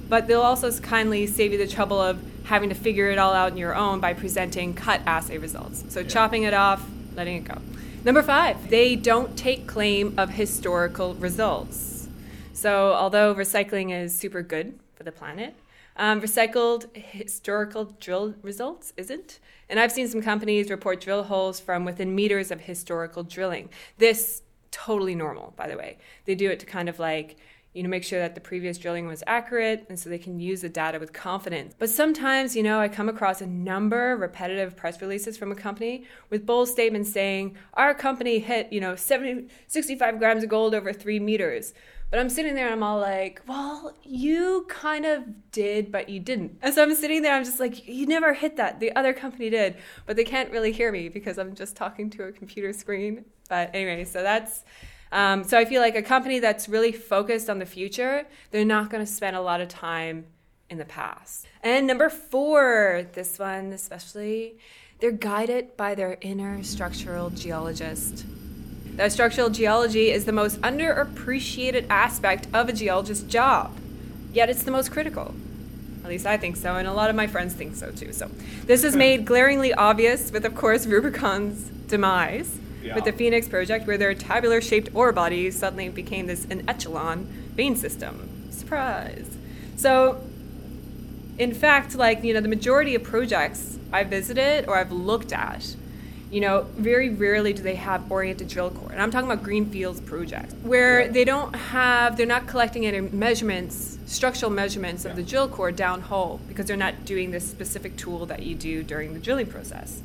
but 0.08 0.26
they'll 0.26 0.42
also 0.42 0.70
kindly 0.80 1.26
save 1.26 1.52
you 1.52 1.58
the 1.58 1.66
trouble 1.66 2.00
of 2.00 2.22
having 2.44 2.68
to 2.68 2.75
figure 2.75 3.11
it 3.11 3.18
all 3.18 3.32
out 3.32 3.52
on 3.52 3.56
your 3.56 3.75
own 3.75 4.00
by 4.00 4.12
presenting 4.12 4.75
cut 4.75 5.00
assay 5.06 5.38
results. 5.38 5.84
So 5.88 6.02
chopping 6.02 6.42
it 6.42 6.54
off, 6.54 6.87
letting 7.14 7.37
it 7.37 7.44
go. 7.44 7.58
Number 8.04 8.22
five, 8.22 8.68
they 8.68 8.96
don't 8.96 9.37
take 9.37 9.66
claim 9.66 10.14
of 10.18 10.30
historical 10.30 11.14
results. 11.14 12.08
So 12.52 12.92
although 12.92 13.34
recycling 13.34 13.92
is 13.92 14.16
super 14.16 14.42
good 14.42 14.78
for 14.96 15.04
the 15.04 15.12
planet, 15.12 15.54
um, 15.96 16.20
recycled 16.20 16.94
historical 16.96 17.84
drill 18.00 18.34
results 18.42 18.92
isn't. 18.96 19.40
And 19.68 19.78
I've 19.80 19.92
seen 19.92 20.08
some 20.08 20.22
companies 20.22 20.70
report 20.70 21.00
drill 21.00 21.25
holes 21.25 21.61
from 21.61 21.84
within 21.84 22.14
meters 22.14 22.50
of 22.50 22.61
historical 22.61 23.22
drilling. 23.22 23.68
This 23.99 24.42
totally 24.70 25.14
normal, 25.14 25.52
by 25.56 25.68
the 25.68 25.76
way. 25.76 25.99
They 26.25 26.34
do 26.34 26.50
it 26.50 26.58
to 26.61 26.66
kind 26.66 26.88
of 26.88 26.99
like 26.99 27.37
you 27.72 27.82
know 27.82 27.88
make 27.88 28.04
sure 28.04 28.18
that 28.18 28.34
the 28.34 28.40
previous 28.40 28.76
drilling 28.78 29.06
was 29.06 29.22
accurate 29.26 29.86
and 29.88 29.98
so 29.98 30.10
they 30.10 30.18
can 30.18 30.38
use 30.38 30.60
the 30.60 30.68
data 30.68 30.98
with 30.98 31.12
confidence. 31.12 31.74
But 31.78 31.90
sometimes, 31.90 32.54
you 32.54 32.62
know, 32.62 32.78
I 32.78 32.88
come 32.88 33.08
across 33.08 33.40
a 33.40 33.46
number 33.46 34.12
of 34.12 34.20
repetitive 34.20 34.76
press 34.76 35.00
releases 35.00 35.38
from 35.38 35.50
a 35.50 35.54
company 35.54 36.04
with 36.30 36.44
bold 36.44 36.68
statements 36.68 37.12
saying 37.12 37.56
our 37.74 37.94
company 37.94 38.38
hit, 38.38 38.72
you 38.72 38.80
know, 38.80 38.94
70 38.94 39.48
65 39.66 40.18
grams 40.18 40.42
of 40.42 40.50
gold 40.50 40.74
over 40.74 40.92
3 40.92 41.18
meters. 41.20 41.72
But 42.10 42.18
I'm 42.18 42.28
sitting 42.28 42.54
there 42.54 42.66
and 42.66 42.74
I'm 42.74 42.82
all 42.82 43.00
like, 43.00 43.40
well, 43.48 43.96
you 44.02 44.66
kind 44.68 45.06
of 45.06 45.50
did, 45.50 45.90
but 45.90 46.10
you 46.10 46.20
didn't. 46.20 46.58
And 46.60 46.74
so 46.74 46.82
I'm 46.82 46.94
sitting 46.94 47.22
there, 47.22 47.34
I'm 47.34 47.42
just 47.42 47.58
like, 47.58 47.88
you 47.88 48.06
never 48.06 48.34
hit 48.34 48.58
that. 48.58 48.80
The 48.80 48.94
other 48.94 49.14
company 49.14 49.48
did, 49.48 49.78
but 50.04 50.16
they 50.16 50.24
can't 50.24 50.50
really 50.50 50.72
hear 50.72 50.92
me 50.92 51.08
because 51.08 51.38
I'm 51.38 51.54
just 51.54 51.74
talking 51.74 52.10
to 52.10 52.24
a 52.24 52.32
computer 52.32 52.74
screen. 52.74 53.24
But 53.48 53.70
anyway, 53.72 54.04
so 54.04 54.22
that's, 54.22 54.62
um, 55.12 55.45
so 55.45 55.59
I 55.59 55.66
feel 55.66 55.83
like 55.83 55.95
a 55.95 56.02
company 56.02 56.38
that's 56.38 56.71
really 56.71 56.90
focused 56.90 57.50
on 57.50 57.59
the 57.59 57.66
future, 57.66 58.26
they're 58.50 58.64
not 58.64 58.88
going 58.88 59.04
to 59.04 59.11
spend 59.11 59.37
a 59.37 59.42
lot 59.42 59.61
of 59.61 59.69
time 59.69 60.25
in 60.71 60.78
the 60.78 60.87
past. 60.87 61.47
And 61.62 61.87
number 61.87 62.09
four, 62.09 63.07
this 63.12 63.38
one 63.38 63.75
especially, 63.75 64.57
they're 65.00 65.12
guided 65.12 65.76
by 65.76 65.95
their 65.95 66.16
inner 66.23 66.62
structural 66.62 67.28
geologist. 67.28 68.25
That 68.97 69.12
structural 69.12 69.50
geology 69.50 70.11
is 70.11 70.25
the 70.25 70.33
most 70.33 70.61
underappreciated 70.62 71.87
aspect 71.90 72.49
of 72.54 72.71
a 72.71 72.73
geologist's 72.73 73.25
job, 73.25 73.76
yet 74.33 74.49
it's 74.49 74.62
the 74.62 74.71
most 74.71 74.90
critical. 74.90 75.35
At 76.04 76.09
least 76.09 76.25
I 76.26 76.38
think 76.38 76.57
so, 76.57 76.76
and 76.76 76.88
a 76.88 76.92
lot 76.92 77.11
of 77.11 77.16
my 77.16 77.26
friends 77.26 77.52
think 77.52 77.76
so 77.76 77.90
too. 77.90 78.12
So, 78.12 78.31
this 78.64 78.83
is 78.83 78.97
made 78.97 79.25
glaringly 79.25 79.73
obvious 79.75 80.33
with, 80.33 80.45
of 80.45 80.54
course, 80.54 80.87
Rubicon's 80.87 81.69
demise 81.87 82.59
Yeah. 82.82 82.94
with 82.94 83.04
the 83.04 83.12
Phoenix 83.12 83.48
project, 83.48 83.86
where 83.86 83.98
their 83.98 84.14
tabular 84.14 84.60
shaped 84.60 84.90
ore 84.94 85.12
bodies 85.12 85.58
suddenly 85.58 85.88
became 85.88 86.26
this 86.26 86.46
en 86.50 86.68
echelon 86.68 87.24
vein 87.54 87.76
system. 87.76 88.28
Surprise! 88.50 89.36
So, 89.76 90.20
in 91.38 91.54
fact, 91.54 91.94
like, 91.94 92.22
you 92.22 92.34
know, 92.34 92.40
the 92.40 92.48
majority 92.48 92.94
of 92.94 93.02
projects 93.02 93.78
I 93.92 94.04
visited 94.04 94.68
or 94.68 94.76
I've 94.76 94.92
looked 94.92 95.32
at, 95.32 95.76
you 96.30 96.40
know, 96.40 96.66
very 96.76 97.10
rarely 97.10 97.52
do 97.52 97.62
they 97.62 97.74
have 97.74 98.10
oriented 98.10 98.48
drill 98.48 98.70
core. 98.70 98.90
And 98.90 99.02
I'm 99.02 99.10
talking 99.10 99.30
about 99.30 99.42
greenfields 99.44 100.00
projects 100.00 100.54
where 100.62 101.08
they 101.08 101.24
don't 101.24 101.54
have, 101.54 102.16
they're 102.16 102.26
not 102.26 102.46
collecting 102.46 102.86
any 102.86 103.00
measurements, 103.00 103.98
structural 104.06 104.50
measurements 104.50 105.04
of 105.04 105.14
the 105.14 105.22
drill 105.22 105.48
core 105.48 105.72
down 105.72 106.00
hole 106.00 106.40
because 106.48 106.66
they're 106.66 106.76
not 106.76 107.04
doing 107.04 107.32
this 107.32 107.48
specific 107.48 107.96
tool 107.96 108.24
that 108.26 108.42
you 108.42 108.54
do 108.54 108.82
during 108.82 109.12
the 109.12 109.20
drilling 109.20 109.46
process. 109.46 110.00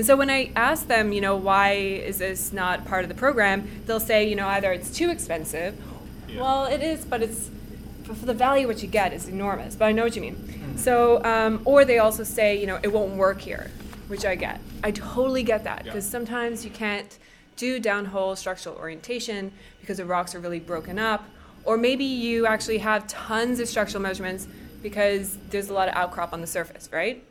And 0.00 0.06
so 0.06 0.16
when 0.16 0.30
I 0.30 0.50
ask 0.56 0.86
them, 0.86 1.12
you 1.12 1.20
know, 1.20 1.36
why 1.36 1.72
is 1.72 2.16
this 2.16 2.54
not 2.54 2.86
part 2.86 3.02
of 3.02 3.10
the 3.10 3.14
program, 3.14 3.68
they'll 3.84 4.00
say, 4.00 4.26
you 4.26 4.34
know, 4.34 4.48
either 4.48 4.72
it's 4.72 4.90
too 4.90 5.10
expensive. 5.10 5.78
Yeah. 6.26 6.40
Well, 6.40 6.64
it 6.64 6.80
is, 6.80 7.04
but 7.04 7.22
it's 7.22 7.50
for 8.04 8.14
the 8.14 8.32
value 8.32 8.66
what 8.66 8.82
you 8.82 8.88
get 8.88 9.12
is 9.12 9.28
enormous. 9.28 9.76
But 9.76 9.84
I 9.88 9.92
know 9.92 10.04
what 10.04 10.16
you 10.16 10.22
mean. 10.22 10.78
So, 10.78 11.22
um, 11.22 11.60
or 11.66 11.84
they 11.84 11.98
also 11.98 12.24
say, 12.24 12.58
you 12.58 12.66
know, 12.66 12.80
it 12.82 12.90
won't 12.90 13.16
work 13.16 13.42
here, 13.42 13.70
which 14.08 14.24
I 14.24 14.36
get. 14.36 14.62
I 14.82 14.90
totally 14.90 15.42
get 15.42 15.64
that 15.64 15.84
Yeah. 15.84 15.92
because 15.92 16.08
sometimes 16.08 16.64
you 16.64 16.70
can't 16.70 17.18
do 17.58 17.78
downhole 17.78 18.38
structural 18.38 18.76
orientation 18.76 19.52
because 19.82 19.98
the 19.98 20.06
rocks 20.06 20.34
are 20.34 20.40
really 20.40 20.60
broken 20.60 20.98
up, 20.98 21.28
or 21.66 21.76
maybe 21.76 22.06
you 22.06 22.46
actually 22.46 22.78
have 22.78 23.06
tons 23.06 23.60
of 23.60 23.68
structural 23.68 24.02
measurements 24.02 24.48
because 24.82 25.36
there's 25.50 25.68
a 25.68 25.74
lot 25.74 25.88
of 25.88 25.94
outcrop 25.94 26.32
on 26.32 26.40
the 26.40 26.46
surface, 26.46 26.88
right? 26.90 27.22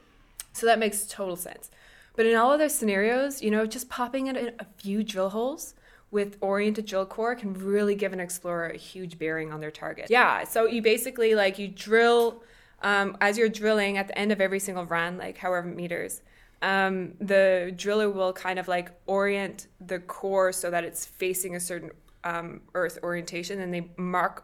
So 0.53 0.67
that 0.67 0.77
makes 0.77 1.07
total 1.07 1.35
sense. 1.35 1.71
But 2.19 2.25
in 2.25 2.35
all 2.35 2.51
other 2.51 2.67
scenarios, 2.67 3.41
you 3.41 3.49
know, 3.49 3.65
just 3.65 3.87
popping 3.87 4.27
in 4.27 4.35
a, 4.35 4.51
a 4.59 4.65
few 4.75 5.05
drill 5.05 5.29
holes 5.29 5.73
with 6.11 6.35
oriented 6.41 6.85
drill 6.85 7.05
core 7.05 7.33
can 7.33 7.53
really 7.53 7.95
give 7.95 8.11
an 8.11 8.19
explorer 8.19 8.67
a 8.67 8.77
huge 8.77 9.17
bearing 9.17 9.53
on 9.53 9.61
their 9.61 9.71
target. 9.71 10.07
Yeah, 10.09 10.43
so 10.43 10.65
you 10.65 10.81
basically 10.81 11.33
like 11.33 11.57
you 11.57 11.69
drill 11.69 12.43
um, 12.81 13.15
as 13.21 13.37
you're 13.37 13.47
drilling 13.47 13.97
at 13.97 14.09
the 14.09 14.17
end 14.19 14.33
of 14.33 14.41
every 14.41 14.59
single 14.59 14.83
run, 14.85 15.17
like 15.17 15.37
however 15.37 15.69
meters. 15.69 16.21
Um, 16.61 17.13
the 17.21 17.73
driller 17.77 18.09
will 18.09 18.33
kind 18.33 18.59
of 18.59 18.67
like 18.67 18.91
orient 19.05 19.67
the 19.79 19.99
core 19.99 20.51
so 20.51 20.69
that 20.71 20.83
it's 20.83 21.05
facing 21.05 21.55
a 21.55 21.59
certain 21.61 21.89
um, 22.25 22.59
earth 22.73 22.99
orientation, 23.01 23.61
and 23.61 23.73
they 23.73 23.91
mark 23.95 24.43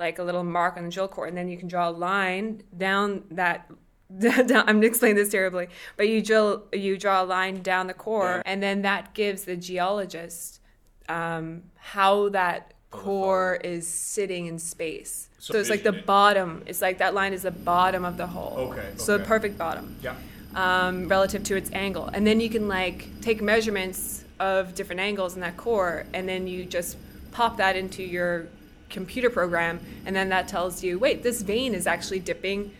like 0.00 0.18
a 0.18 0.24
little 0.24 0.42
mark 0.42 0.76
on 0.76 0.86
the 0.86 0.90
drill 0.90 1.06
core, 1.06 1.26
and 1.26 1.36
then 1.36 1.48
you 1.48 1.56
can 1.56 1.68
draw 1.68 1.88
a 1.88 1.94
line 1.94 2.64
down 2.76 3.22
that. 3.30 3.70
I'm 4.22 4.82
explaining 4.82 5.16
this 5.16 5.30
terribly, 5.30 5.68
but 5.96 6.08
you 6.08 6.22
drill, 6.22 6.64
you 6.72 6.98
draw 6.98 7.22
a 7.22 7.24
line 7.24 7.62
down 7.62 7.86
the 7.86 7.94
core, 7.94 8.36
Yeah. 8.44 8.52
and 8.52 8.62
then 8.62 8.82
that 8.82 9.14
gives 9.14 9.44
the 9.44 9.56
geologist 9.56 10.60
um, 11.08 11.62
how 11.76 12.28
that 12.30 12.74
core 12.90 13.58
is 13.64 13.86
sitting 13.88 14.46
in 14.46 14.58
space. 14.58 15.28
So, 15.38 15.54
So 15.54 15.60
it's 15.60 15.70
like 15.70 15.82
the 15.82 15.94
it. 15.94 16.06
bottom. 16.06 16.62
It's 16.66 16.80
like 16.82 16.98
that 16.98 17.14
line 17.14 17.32
is 17.32 17.42
the 17.42 17.50
bottom 17.50 18.04
of 18.04 18.16
the 18.16 18.26
hole. 18.26 18.70
Okay, 18.72 18.90
So 18.96 19.18
the 19.18 19.24
perfect 19.24 19.56
bottom 19.58 19.96
Yeah. 20.02 20.14
um, 20.54 21.08
relative 21.08 21.42
to 21.44 21.56
its 21.56 21.70
angle. 21.72 22.06
And 22.12 22.26
then 22.26 22.38
you 22.40 22.48
can 22.50 22.68
like 22.68 23.08
take 23.22 23.40
measurements 23.42 24.24
of 24.38 24.74
different 24.74 25.00
angles 25.00 25.34
in 25.34 25.40
that 25.40 25.56
core, 25.56 26.04
and 26.12 26.28
then 26.28 26.46
you 26.46 26.64
just 26.64 26.96
pop 27.32 27.56
that 27.56 27.76
into 27.76 28.02
your 28.02 28.46
computer 28.90 29.30
program, 29.30 29.80
and 30.04 30.14
then 30.14 30.28
that 30.28 30.46
tells 30.48 30.84
you, 30.84 30.98
wait, 30.98 31.22
this 31.22 31.40
vein 31.42 31.74
is 31.74 31.86
actually 31.86 32.18
dipping 32.20 32.70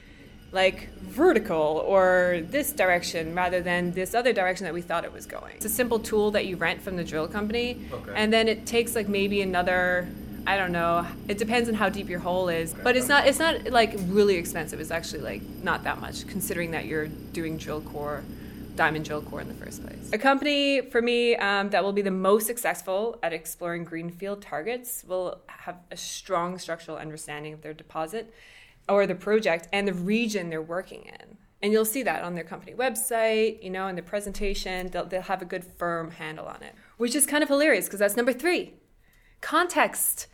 like 0.52 0.88
vertical 1.00 1.82
or 1.86 2.42
this 2.50 2.72
direction 2.72 3.34
rather 3.34 3.60
than 3.62 3.92
this 3.92 4.14
other 4.14 4.32
direction 4.32 4.64
that 4.64 4.74
we 4.74 4.82
thought 4.82 5.04
it 5.04 5.12
was 5.12 5.26
going. 5.26 5.54
It's 5.56 5.64
a 5.64 5.68
simple 5.70 5.98
tool 5.98 6.30
that 6.32 6.46
you 6.46 6.56
rent 6.56 6.82
from 6.82 6.96
the 6.96 7.04
drill 7.04 7.26
company, 7.28 7.80
Okay. 7.92 8.12
and 8.14 8.32
then 8.32 8.48
it 8.48 8.66
takes 8.66 8.94
like 8.94 9.08
maybe 9.08 9.42
another. 9.42 10.08
I 10.44 10.56
don't 10.56 10.72
know. 10.72 11.06
It 11.28 11.38
depends 11.38 11.68
on 11.68 11.76
how 11.76 11.88
deep 11.88 12.08
your 12.08 12.18
hole 12.18 12.48
is, 12.48 12.74
but 12.74 12.96
it's 12.96 13.08
not. 13.08 13.26
It's 13.26 13.38
not 13.38 13.70
like 13.70 13.94
really 14.08 14.34
expensive. 14.36 14.80
It's 14.80 14.90
actually 14.90 15.22
like 15.22 15.42
not 15.62 15.84
that 15.84 16.00
much, 16.00 16.26
considering 16.26 16.72
that 16.72 16.84
you're 16.86 17.06
doing 17.06 17.56
drill 17.58 17.80
core, 17.80 18.24
diamond 18.74 19.04
drill 19.04 19.22
core 19.22 19.40
in 19.40 19.46
the 19.46 19.54
first 19.54 19.84
place. 19.84 20.10
A 20.12 20.18
company 20.18 20.80
for 20.80 21.00
me 21.00 21.36
um, 21.36 21.70
that 21.70 21.84
will 21.84 21.92
be 21.92 22.02
the 22.02 22.10
most 22.10 22.46
successful 22.48 23.18
at 23.22 23.32
exploring 23.32 23.84
greenfield 23.84 24.42
targets 24.42 25.04
will 25.06 25.38
have 25.46 25.76
a 25.92 25.96
strong 25.96 26.58
structural 26.58 26.96
understanding 26.96 27.52
of 27.52 27.62
their 27.62 27.72
deposit, 27.72 28.34
or 28.88 29.06
the 29.06 29.14
project 29.14 29.68
and 29.72 29.86
the 29.86 29.92
region 29.92 30.50
they're 30.50 30.62
working 30.62 31.02
in. 31.02 31.36
And 31.62 31.72
you'll 31.72 31.84
see 31.84 32.02
that 32.02 32.24
on 32.24 32.34
their 32.34 32.44
company 32.44 32.74
website, 32.74 33.62
you 33.62 33.70
know, 33.70 33.86
in 33.86 33.94
the 33.94 34.02
presentation. 34.02 34.88
They'll, 34.88 35.06
they'll 35.06 35.22
have 35.22 35.42
a 35.42 35.46
good 35.46 35.64
firm 35.64 36.10
handle 36.10 36.46
on 36.46 36.62
it, 36.62 36.74
which 36.96 37.14
is 37.14 37.24
kind 37.24 37.42
of 37.42 37.48
hilarious 37.48 37.86
because 37.86 38.00
that's 38.00 38.16
number 38.16 38.32
three 38.32 38.74
context. 39.40 40.28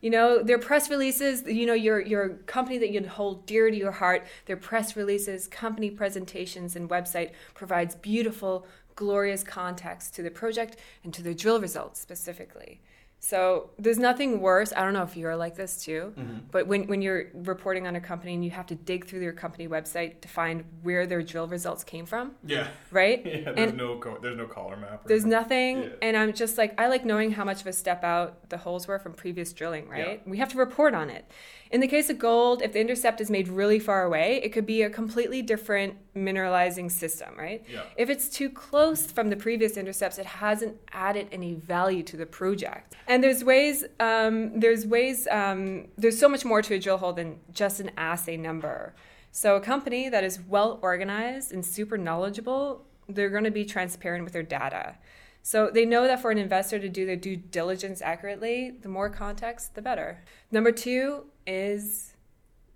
You 0.00 0.10
know, 0.10 0.42
their 0.42 0.58
press 0.58 0.90
releases, 0.90 1.46
you 1.46 1.64
know, 1.64 1.74
your 1.74 2.00
your 2.00 2.30
company 2.46 2.78
that 2.78 2.90
you 2.90 3.06
hold 3.06 3.46
dear 3.46 3.70
to 3.70 3.76
your 3.76 3.92
heart, 3.92 4.26
their 4.46 4.56
press 4.56 4.96
releases, 4.96 5.46
company 5.46 5.90
presentations, 5.90 6.74
and 6.74 6.90
website 6.90 7.30
provides 7.54 7.94
beautiful, 7.94 8.66
glorious 8.96 9.44
context 9.44 10.14
to 10.16 10.22
the 10.22 10.30
project 10.30 10.76
and 11.04 11.14
to 11.14 11.22
the 11.22 11.34
drill 11.34 11.60
results 11.60 12.00
specifically. 12.00 12.80
So 13.24 13.70
there's 13.78 14.00
nothing 14.00 14.40
worse. 14.40 14.72
I 14.76 14.82
don't 14.82 14.94
know 14.94 15.04
if 15.04 15.16
you're 15.16 15.36
like 15.36 15.54
this 15.54 15.84
too, 15.84 16.12
Mm-hmm. 16.18 16.38
but 16.50 16.66
when, 16.66 16.88
when 16.88 17.00
you're 17.00 17.26
reporting 17.34 17.86
on 17.86 17.94
a 17.94 18.00
company 18.00 18.34
and 18.34 18.44
you 18.44 18.50
have 18.50 18.66
to 18.66 18.74
dig 18.74 19.06
through 19.06 19.20
their 19.20 19.32
company 19.32 19.68
website 19.68 20.20
to 20.22 20.28
find 20.28 20.64
where 20.82 21.06
their 21.06 21.22
drill 21.22 21.46
results 21.46 21.84
came 21.84 22.04
from, 22.04 22.32
Yeah. 22.44 22.66
right? 22.90 23.24
Yeah. 23.24 23.52
There's 23.52 23.68
And- 23.70 23.76
no 23.78 23.96
co- 23.98 24.18
there's 24.20 24.36
no 24.36 24.46
collar 24.48 24.76
map. 24.76 25.04
or 25.04 25.08
There's 25.08 25.24
nothing, 25.24 25.82
Yeah. 25.84 25.88
and 26.02 26.16
I'm 26.16 26.32
just 26.32 26.58
like, 26.58 26.78
I 26.80 26.88
like 26.88 27.04
knowing 27.04 27.30
how 27.30 27.44
much 27.44 27.60
of 27.60 27.68
a 27.68 27.72
step 27.72 28.02
out 28.02 28.48
the 28.50 28.56
holes 28.58 28.88
were 28.88 28.98
from 28.98 29.12
previous 29.14 29.52
drilling, 29.52 29.88
right? 29.88 30.20
Yeah. 30.24 30.30
We 30.32 30.38
have 30.38 30.48
to 30.50 30.58
report 30.58 30.92
on 30.94 31.08
it. 31.08 31.24
In 31.70 31.80
the 31.80 31.88
case 31.88 32.10
of 32.10 32.18
gold, 32.18 32.60
if 32.60 32.72
the 32.74 32.80
intercept 32.80 33.20
is 33.22 33.30
made 33.30 33.48
really 33.48 33.78
far 33.78 34.02
away, 34.04 34.40
it 34.44 34.50
could 34.52 34.66
be 34.66 34.82
a 34.82 34.90
completely 34.90 35.40
different 35.40 35.94
mineralizing 36.14 36.90
system, 36.90 37.30
right? 37.38 37.64
Yeah. 37.72 37.80
If 37.96 38.10
it's 38.10 38.28
too 38.28 38.50
close 38.50 39.10
from 39.10 39.30
the 39.30 39.36
previous 39.36 39.78
intercepts, 39.78 40.18
it 40.18 40.26
hasn't 40.26 40.76
added 40.92 41.28
any 41.32 41.54
value 41.54 42.02
to 42.02 42.16
the 42.18 42.26
project. 42.26 42.94
And 43.08 43.11
there's 43.20 43.42
ways, 43.42 43.84
um, 43.98 44.60
there's 44.60 44.86
ways, 44.86 45.26
um, 45.30 45.88
there's 45.98 46.18
so 46.18 46.28
much 46.28 46.44
more 46.44 46.62
to 46.62 46.74
a 46.74 46.78
drill 46.78 46.98
hole 46.98 47.12
than 47.12 47.40
just 47.52 47.80
an 47.80 47.90
assay 47.96 48.36
number. 48.36 48.94
So 49.32 49.56
a 49.56 49.60
company 49.60 50.08
that 50.08 50.22
is 50.22 50.38
well 50.40 50.78
organized 50.82 51.52
and 51.52 51.66
super 51.66 51.98
knowledgeable, 51.98 52.84
they're 53.08 53.30
going 53.30 53.44
to 53.44 53.50
be 53.50 53.64
transparent 53.64 54.22
with 54.22 54.32
their 54.32 54.42
data. 54.42 54.96
So 55.42 55.70
they 55.72 55.84
know 55.84 56.06
that 56.06 56.22
for 56.22 56.30
an 56.30 56.38
investor 56.38 56.78
to 56.78 56.88
do 56.88 57.04
their 57.04 57.16
due 57.16 57.36
diligence 57.36 58.00
accurately, 58.00 58.70
the 58.80 58.88
more 58.88 59.10
context, 59.10 59.74
the 59.74 59.82
better. 59.82 60.22
Number 60.52 60.70
two 60.70 61.24
is 61.46 62.12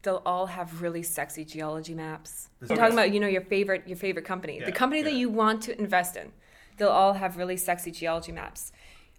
they'll 0.02 0.22
all 0.26 0.46
have 0.46 0.82
really 0.82 1.02
sexy 1.02 1.44
geology 1.44 1.94
maps. 1.94 2.48
I'm 2.62 2.76
talking 2.76 2.92
about 2.94 3.12
you 3.12 3.20
know 3.20 3.28
your 3.28 3.42
favorite 3.42 3.86
your 3.86 3.96
favorite 3.96 4.24
company, 4.24 4.58
Yeah, 4.58 4.66
the 4.66 4.72
company 4.72 5.02
that 5.02 5.14
you 5.14 5.28
want 5.28 5.62
to 5.64 5.78
invest 5.78 6.16
in. 6.16 6.32
They'll 6.76 6.88
all 6.88 7.12
have 7.12 7.36
really 7.36 7.56
sexy 7.56 7.90
geology 7.90 8.32
maps. 8.32 8.72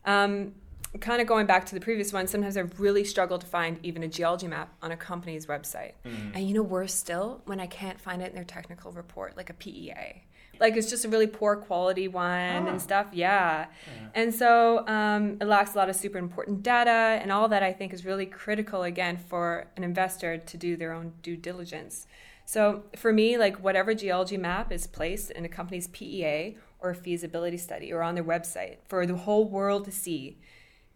Um, 0.06 0.54
kind 1.00 1.22
of 1.22 1.28
going 1.28 1.46
back 1.46 1.66
to 1.68 1.76
the 1.76 1.82
previous 1.82 2.14
one, 2.14 2.28
sometimes 2.28 2.58
I 2.58 2.62
really 2.78 3.04
struggle 3.04 3.38
to 3.40 3.46
find 3.46 3.80
even 3.84 4.04
a 4.04 4.08
geology 4.08 4.48
map 4.48 4.74
on 4.82 4.92
a 4.92 4.98
company's 4.98 5.46
website. 5.46 5.94
Mm-hmm. 6.06 6.32
And 6.36 6.48
you 6.48 6.54
know, 6.54 6.64
worse 6.64 6.94
still, 6.94 7.42
when 7.46 7.60
I 7.60 7.68
can't 7.68 8.00
find 8.00 8.22
it 8.22 8.30
in 8.30 8.36
their 8.36 8.44
technical 8.44 8.92
report, 8.92 9.36
like 9.38 9.50
a 9.50 9.54
PEA. 9.54 10.24
Like 10.60 10.76
it's 10.76 10.90
just 10.90 11.06
a 11.06 11.10
really 11.10 11.28
poor 11.28 11.56
quality 11.56 12.08
one 12.08 12.68
Ah. 12.68 12.68
and 12.68 12.82
stuff. 12.82 13.08
Yeah. 13.14 13.68
And 14.16 14.34
so 14.34 14.88
um, 14.88 15.38
it 15.40 15.46
lacks 15.46 15.76
a 15.76 15.78
lot 15.78 15.88
of 15.90 15.96
super 15.96 16.18
important 16.18 16.64
data, 16.64 17.20
and 17.22 17.32
all 17.32 17.48
that 17.50 17.62
I 17.62 17.74
think 17.74 17.94
is 17.94 18.04
really 18.06 18.26
critical 18.26 18.82
again 18.84 19.18
for 19.18 19.68
an 19.76 19.84
investor 19.84 20.38
to 20.38 20.58
do 20.58 20.76
their 20.76 20.94
own 20.94 21.14
due 21.22 21.38
diligence. 21.38 22.08
So 22.46 22.84
for 22.96 23.14
me, 23.14 23.38
like 23.38 23.58
whatever 23.58 23.94
geology 23.94 24.38
map 24.38 24.72
is 24.72 24.88
placed 24.88 25.30
in 25.32 25.46
a 25.46 25.50
company's 25.50 25.88
PEA 25.90 26.58
or 26.80 26.90
a 26.92 26.96
feasibility 26.96 27.58
study 27.58 27.92
or 27.94 28.02
on 28.02 28.16
their 28.16 28.24
website 28.24 28.78
for 28.88 29.06
the 29.06 29.16
whole 29.16 29.48
world 29.48 29.86
to 29.86 29.92
see 29.92 30.38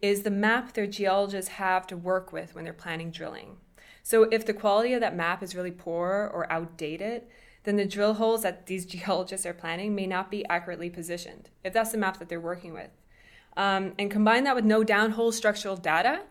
is 0.01 0.23
the 0.23 0.31
map 0.31 0.73
their 0.73 0.87
geologists 0.87 1.51
have 1.51 1.85
to 1.87 1.97
work 1.97 2.33
with 2.33 2.55
when 2.55 2.63
they're 2.63 2.73
planning 2.73 3.11
drilling. 3.11 3.57
So 4.03 4.23
if 4.23 4.45
the 4.45 4.53
quality 4.53 4.93
of 4.93 5.01
that 5.01 5.15
map 5.15 5.43
is 5.43 5.55
really 5.55 5.71
poor 5.71 6.29
or 6.33 6.51
outdated, 6.51 7.23
then 7.63 7.75
the 7.75 7.85
drill 7.85 8.15
holes 8.15 8.41
that 8.43 8.65
these 8.65 8.85
geologists 8.95 9.45
are 9.45 9.53
planning 9.53 9.93
may 9.95 10.07
not 10.07 10.31
be 10.31 10.45
accurately 10.45 10.89
positioned, 10.89 11.49
if 11.63 11.73
that's 11.73 11.91
the 11.91 11.97
map 11.97 12.17
that 12.19 12.29
they're 12.29 12.39
working 12.39 12.73
with. 12.73 12.89
Um, 13.57 13.93
and 13.99 14.09
combine 14.09 14.43
that 14.45 14.55
with 14.55 14.65
no 14.65 14.83
downhole 14.83 15.33
structural 15.33 15.75
data, 15.75 16.21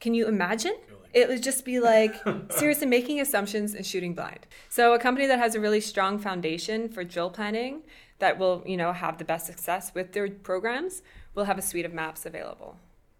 can 0.00 0.14
you 0.14 0.28
imagine? 0.28 0.76
It 1.14 1.28
would 1.28 1.42
just 1.42 1.64
be 1.64 1.80
like 1.80 2.14
seriously 2.50 2.86
making 2.86 3.20
assumptions 3.20 3.74
and 3.74 3.84
shooting 3.84 4.14
blind. 4.14 4.46
So 4.68 4.92
a 4.92 4.98
company 4.98 5.26
that 5.26 5.38
has 5.38 5.54
a 5.54 5.60
really 5.60 5.80
strong 5.80 6.18
foundation 6.18 6.88
for 6.88 7.02
drill 7.02 7.30
planning 7.30 7.82
that 8.18 8.38
will, 8.38 8.62
you 8.66 8.76
know, 8.76 8.92
have 8.92 9.18
the 9.18 9.24
best 9.24 9.46
success 9.46 9.92
with 9.94 10.12
their 10.12 10.28
programs 10.28 11.02
will 11.34 11.44
have 11.44 11.58
a 11.58 11.62
suite 11.62 11.86
of 11.86 11.94
maps 11.94 12.26
available. 12.26 12.76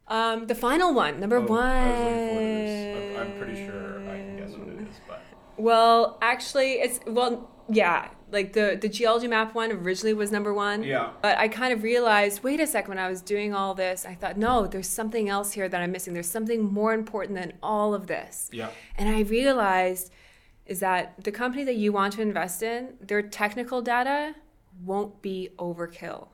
Um, 0.08 0.46
the 0.46 0.54
final 0.54 0.94
one, 0.94 1.20
number 1.20 1.36
Oh, 1.36 1.42
one. 1.42 1.60
I 1.66 1.88
was 1.88 1.98
looking 1.98 2.28
forward 2.28 2.40
to 2.40 2.54
this. 2.64 3.18
I'm, 3.18 3.26
I'm 3.32 3.38
pretty 3.38 3.66
sure 3.66 4.00
I 4.10 4.16
can 4.16 4.36
guess 4.38 4.50
what 4.56 4.68
it 4.68 4.80
is, 4.88 4.96
but 5.06 5.20
Well, 5.56 6.18
actually, 6.22 6.72
it's 6.74 7.00
well, 7.06 7.50
yeah. 7.68 8.08
Like 8.30 8.52
the 8.52 8.78
the 8.80 8.88
geology 8.90 9.26
map 9.26 9.54
one 9.54 9.70
originally 9.72 10.12
was 10.14 10.30
number 10.30 10.52
one. 10.52 10.82
Yeah. 10.82 11.10
But 11.22 11.38
I 11.38 11.48
kind 11.48 11.72
of 11.72 11.82
realized, 11.82 12.42
wait 12.42 12.60
a 12.60 12.66
second, 12.66 12.90
when 12.90 12.98
I 12.98 13.08
was 13.08 13.22
doing 13.22 13.54
all 13.54 13.74
this, 13.74 14.04
I 14.04 14.14
thought, 14.14 14.36
no, 14.36 14.66
there's 14.66 14.88
something 14.88 15.28
else 15.30 15.52
here 15.52 15.66
that 15.68 15.80
I'm 15.80 15.92
missing. 15.92 16.12
There's 16.14 16.30
something 16.30 16.62
more 16.62 16.92
important 16.92 17.38
than 17.38 17.54
all 17.62 17.94
of 17.94 18.06
this. 18.06 18.50
yeah. 18.52 18.68
And 18.96 19.08
I 19.08 19.20
realized 19.20 20.12
is 20.66 20.80
that 20.80 21.24
the 21.24 21.32
company 21.32 21.64
that 21.64 21.76
you 21.76 21.90
want 21.92 22.12
to 22.14 22.20
invest 22.22 22.62
in, 22.62 22.94
their 23.00 23.22
technical 23.22 23.80
data 23.80 24.34
won't 24.84 25.22
be 25.22 25.48
overkill. 25.58 26.28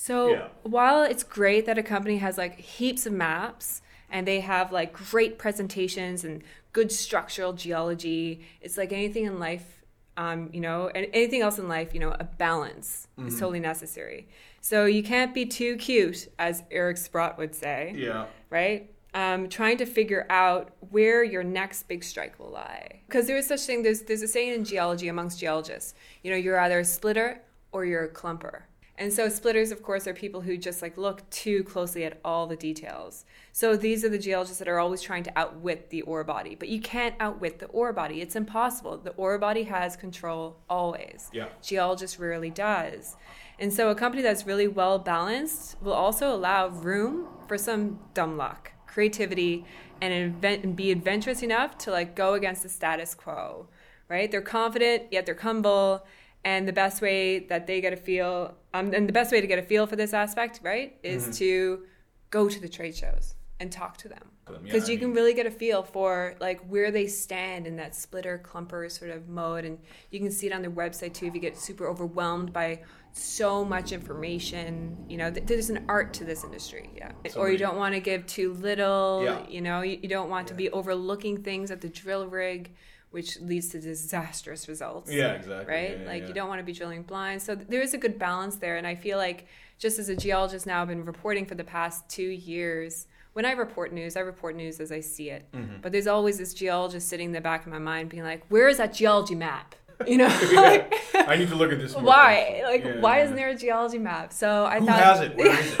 So 0.00 0.30
Yeah. 0.30 0.48
while 0.62 1.02
it's 1.02 1.24
great 1.24 1.66
that 1.66 1.76
a 1.76 1.82
company 1.82 2.18
has 2.18 2.38
like 2.38 2.54
heaps 2.60 3.04
of 3.04 3.12
maps 3.12 3.82
and 4.08 4.28
they 4.28 4.38
have 4.40 4.70
like 4.70 4.92
great 4.92 5.38
presentations 5.38 6.22
and 6.24 6.44
good 6.72 6.92
structural 6.92 7.52
geology, 7.52 8.46
it's 8.60 8.76
like 8.78 8.92
anything 8.92 9.24
in 9.24 9.40
life, 9.40 9.82
um, 10.16 10.50
you 10.52 10.60
know, 10.60 10.88
and 10.94 11.08
anything 11.12 11.42
else 11.42 11.58
in 11.58 11.66
life, 11.66 11.92
you 11.94 11.98
know, 11.98 12.14
a 12.20 12.22
balance 12.24 13.08
is 13.26 13.40
totally 13.40 13.58
necessary. 13.58 14.28
So 14.60 14.84
you 14.86 15.02
can't 15.02 15.34
be 15.34 15.44
too 15.44 15.76
cute, 15.76 16.28
as 16.38 16.62
Eric 16.70 16.96
Sprott 16.96 17.36
would 17.36 17.54
say 17.56 17.92
Yeah. 17.96 18.26
right? 18.50 18.94
Um, 19.14 19.48
trying 19.48 19.78
to 19.78 19.86
figure 19.86 20.26
out 20.30 20.70
where 20.90 21.24
your 21.24 21.42
next 21.42 21.88
big 21.88 22.04
strike 22.04 22.38
will 22.38 22.50
lie. 22.50 23.00
Because 23.08 23.26
there 23.26 23.36
is 23.36 23.48
such 23.48 23.62
thing. 23.62 23.82
There's 23.82 24.02
there's 24.02 24.22
a 24.22 24.28
saying 24.28 24.52
in 24.54 24.64
geology 24.64 25.08
amongst 25.08 25.40
geologists. 25.40 25.94
You 26.22 26.30
know, 26.30 26.36
you're 26.36 26.60
either 26.60 26.78
a 26.78 26.84
splitter 26.84 27.40
or 27.72 27.84
you're 27.84 28.04
a 28.04 28.08
clumper. 28.08 28.62
And 28.98 29.12
so 29.12 29.28
splitters, 29.28 29.70
of 29.70 29.80
course, 29.80 30.08
are 30.08 30.12
people 30.12 30.40
who 30.40 30.56
just 30.56 30.82
like 30.82 30.98
look 30.98 31.28
too 31.30 31.62
closely 31.62 32.04
at 32.04 32.18
all 32.24 32.48
the 32.48 32.56
details. 32.56 33.24
So 33.52 33.76
these 33.76 34.04
are 34.04 34.08
the 34.08 34.18
geologists 34.18 34.58
that 34.58 34.66
are 34.66 34.80
always 34.80 35.00
trying 35.00 35.22
to 35.22 35.38
outwit 35.38 35.90
the 35.90 36.02
ore 36.02 36.24
body. 36.24 36.56
But 36.56 36.68
you 36.68 36.80
can't 36.80 37.14
outwit 37.20 37.60
the 37.60 37.66
ore 37.66 37.92
body. 37.92 38.20
It's 38.20 38.34
impossible. 38.34 38.98
The 38.98 39.12
ore 39.12 39.38
body 39.38 39.62
has 39.62 39.94
control 39.94 40.56
always. 40.68 41.30
Yeah. 41.32 41.46
Geologist 41.62 42.18
rarely 42.18 42.50
does. 42.50 43.16
And 43.60 43.72
so 43.72 43.88
a 43.88 43.94
company 43.94 44.20
that's 44.20 44.46
really 44.46 44.66
well 44.66 44.98
balanced 44.98 45.80
will 45.80 45.92
also 45.92 46.34
allow 46.34 46.66
room 46.68 47.28
for 47.46 47.56
some 47.56 48.00
dumb 48.14 48.36
luck, 48.36 48.72
creativity, 48.88 49.64
and 50.00 50.12
invent 50.12 50.64
and 50.64 50.74
be 50.74 50.90
adventurous 50.90 51.42
enough 51.42 51.78
to 51.78 51.92
like 51.92 52.16
go 52.16 52.34
against 52.34 52.64
the 52.64 52.68
status 52.68 53.14
quo. 53.14 53.68
Right? 54.08 54.28
They're 54.28 54.40
confident, 54.40 55.04
yet 55.12 55.24
they're 55.24 55.36
humble. 55.36 56.04
And 56.44 56.66
the 56.66 56.72
best 56.72 57.02
way 57.02 57.40
that 57.40 57.66
they 57.66 57.80
get 57.80 57.92
a 57.92 57.96
feel, 57.96 58.54
um, 58.72 58.92
and 58.94 59.08
the 59.08 59.12
best 59.12 59.32
way 59.32 59.40
to 59.40 59.46
get 59.46 59.58
a 59.58 59.62
feel 59.62 59.86
for 59.86 59.96
this 59.96 60.14
aspect, 60.14 60.60
right, 60.62 60.96
is 61.02 61.36
to 61.38 61.82
go 62.30 62.48
to 62.48 62.60
the 62.60 62.68
trade 62.68 62.96
shows 62.96 63.34
and 63.60 63.72
talk 63.72 63.96
to 63.98 64.08
them. 64.08 64.30
Yeah, 64.50 64.56
because 64.62 64.88
I 64.88 64.92
you 64.92 64.98
can 64.98 65.12
really 65.12 65.34
get 65.34 65.46
a 65.46 65.50
feel 65.50 65.82
for 65.82 66.36
like 66.40 66.60
where 66.68 66.90
they 66.90 67.06
stand 67.06 67.66
in 67.66 67.76
that 67.76 67.94
splitter 67.94 68.40
clumper 68.42 68.90
sort 68.90 69.10
of 69.10 69.28
mode. 69.28 69.64
And 69.64 69.78
you 70.10 70.20
can 70.20 70.30
see 70.30 70.46
it 70.46 70.52
on 70.52 70.62
their 70.62 70.70
website 70.70 71.12
too 71.12 71.26
if 71.26 71.34
you 71.34 71.40
get 71.40 71.58
super 71.58 71.86
overwhelmed 71.86 72.52
by 72.52 72.82
so 73.12 73.64
much 73.64 73.90
information. 73.92 74.96
You 75.08 75.16
know 75.18 75.30
th- 75.30 75.46
there's 75.46 75.70
an 75.70 75.84
art 75.88 76.14
to 76.14 76.24
this 76.24 76.44
industry 76.44 76.90
yeah. 76.96 77.12
Or 77.36 77.50
you 77.50 77.58
don't 77.58 77.76
want 77.76 77.94
to 77.94 78.00
give 78.00 78.26
too 78.26 78.52
little 78.54 79.22
Yeah. 79.24 79.46
you 79.48 79.60
know 79.60 79.82
you, 79.82 79.98
you 80.02 80.08
don't 80.08 80.30
want 80.30 80.46
to 80.48 80.54
be 80.54 80.70
overlooking 80.70 81.42
things 81.42 81.70
at 81.70 81.80
the 81.80 81.88
drill 81.88 82.26
rig 82.26 82.74
which 83.10 83.40
leads 83.40 83.68
to 83.70 83.80
disastrous 83.80 84.68
results 84.68 85.10
Yeah, 85.10 85.32
exactly. 85.32 85.74
right? 85.74 85.90
Yeah, 85.92 86.02
yeah, 86.02 86.08
like 86.08 86.22
yeah. 86.22 86.28
you 86.28 86.34
don't 86.34 86.48
want 86.48 86.58
to 86.60 86.64
be 86.64 86.72
drilling 86.72 87.02
blind. 87.02 87.40
So 87.42 87.54
th- 87.54 87.68
there 87.68 87.80
is 87.80 87.94
a 87.94 87.98
good 87.98 88.18
balance 88.18 88.56
there, 88.56 88.76
and 88.76 88.86
I 88.86 88.94
feel 88.94 89.18
like 89.18 89.46
just 89.78 89.98
as 89.98 90.08
a 90.08 90.16
geologist 90.16 90.66
now, 90.66 90.82
I've 90.82 90.88
been 90.88 91.04
reporting 91.04 91.46
for 91.46 91.54
the 91.54 91.64
past 91.64 92.08
two 92.08 92.22
years. 92.28 93.06
When 93.34 93.44
I 93.44 93.52
report 93.52 93.92
news, 93.92 94.16
I 94.16 94.20
report 94.20 94.56
news 94.56 94.80
as 94.80 94.90
I 94.90 95.00
see 95.00 95.30
it. 95.30 95.46
Mm-hmm. 95.52 95.76
But 95.82 95.92
there's 95.92 96.06
always 96.08 96.38
this 96.38 96.52
geologist 96.52 97.08
sitting 97.08 97.26
in 97.26 97.32
the 97.32 97.40
back 97.40 97.64
of 97.64 97.72
my 97.72 97.78
mind, 97.78 98.08
being 98.08 98.24
like, 98.24 98.44
"Where 98.48 98.68
is 98.68 98.78
that 98.78 98.92
geology 98.94 99.34
map?" 99.36 99.74
You 100.06 100.18
know, 100.18 100.26
like, 100.54 100.92
I 101.14 101.36
need 101.36 101.48
to 101.48 101.54
look 101.54 101.72
at 101.72 101.78
this. 101.78 101.94
why? 101.94 102.60
closely. 102.60 102.92
Like, 102.94 103.02
why 103.02 103.20
isn't 103.20 103.36
there 103.36 103.48
a 103.50 103.54
geology 103.56 103.98
map? 103.98 104.32
So 104.32 104.64
I 104.66 104.80
Who 104.80 104.86
thought, 104.86 105.00
has 105.00 105.20
it? 105.20 105.36
Where 105.36 105.58
is 105.58 105.72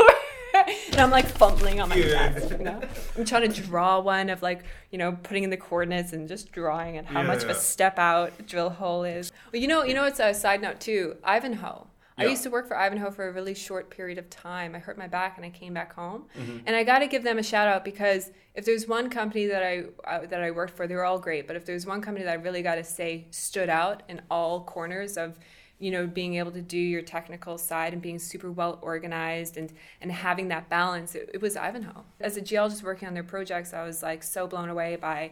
And 0.98 1.04
I'm 1.04 1.10
like 1.12 1.26
fumbling 1.26 1.80
on 1.80 1.88
my 1.88 1.94
Yeah. 1.94 2.30
desk. 2.30 2.50
You 2.50 2.64
know? 2.64 2.80
I'm 3.16 3.24
trying 3.24 3.50
to 3.50 3.62
draw 3.62 4.00
one 4.00 4.30
of 4.30 4.42
like, 4.42 4.64
you 4.90 4.98
know, 4.98 5.12
putting 5.22 5.44
in 5.44 5.50
the 5.50 5.56
coordinates 5.56 6.12
and 6.12 6.26
just 6.26 6.50
drawing 6.50 6.96
and 6.96 7.06
how 7.06 7.22
much 7.22 7.44
of 7.44 7.50
a 7.50 7.54
step 7.54 7.98
out 8.00 8.46
drill 8.48 8.70
hole 8.70 9.04
is. 9.04 9.30
Well, 9.52 9.62
you 9.62 9.68
know, 9.68 9.84
you 9.84 9.94
know, 9.94 10.04
it's 10.04 10.18
a 10.18 10.34
side 10.34 10.60
note 10.60 10.80
too. 10.80 11.16
Ivanhoe. 11.22 11.86
I 12.20 12.24
used 12.24 12.42
to 12.42 12.50
work 12.50 12.66
for 12.66 12.76
Ivanhoe 12.76 13.12
for 13.12 13.28
a 13.28 13.32
really 13.32 13.54
short 13.54 13.90
period 13.90 14.18
of 14.18 14.28
time. 14.28 14.74
I 14.74 14.80
hurt 14.80 14.98
my 14.98 15.06
back 15.06 15.36
and 15.36 15.46
I 15.46 15.50
came 15.50 15.72
back 15.72 15.92
home, 15.94 16.24
Mm-hmm. 16.36 16.58
and 16.66 16.74
I 16.74 16.82
got 16.82 16.98
to 16.98 17.06
give 17.06 17.22
them 17.22 17.38
a 17.38 17.44
shout 17.44 17.68
out 17.68 17.84
because 17.84 18.32
if 18.56 18.64
there's 18.64 18.88
one 18.88 19.08
company 19.08 19.46
that 19.46 19.62
I 19.62 19.84
uh, 20.04 20.26
that 20.26 20.42
I 20.42 20.50
worked 20.50 20.76
for, 20.76 20.88
they 20.88 20.96
were 20.96 21.04
all 21.04 21.20
great. 21.20 21.46
But 21.46 21.54
if 21.54 21.64
there's 21.64 21.86
one 21.86 22.00
company 22.02 22.24
that 22.24 22.32
I 22.32 22.34
really 22.42 22.60
got 22.62 22.74
to 22.74 22.82
say 22.82 23.28
stood 23.30 23.68
out 23.68 24.02
in 24.08 24.20
all 24.32 24.64
corners 24.64 25.16
of 25.16 25.38
you 25.78 25.90
know 25.90 26.06
being 26.06 26.34
able 26.36 26.50
to 26.50 26.62
do 26.62 26.78
your 26.78 27.02
technical 27.02 27.58
side 27.58 27.92
and 27.92 28.02
being 28.02 28.18
super 28.18 28.50
well 28.50 28.78
organized 28.82 29.56
and 29.56 29.72
and 30.00 30.10
having 30.10 30.48
that 30.48 30.68
balance 30.68 31.14
it, 31.14 31.30
it 31.32 31.40
was 31.40 31.56
ivanhoe 31.56 32.04
as 32.20 32.36
a 32.36 32.40
geologist 32.40 32.82
working 32.82 33.06
on 33.06 33.14
their 33.14 33.22
projects 33.22 33.72
i 33.72 33.84
was 33.84 34.02
like 34.02 34.22
so 34.22 34.46
blown 34.46 34.68
away 34.68 34.96
by 34.96 35.30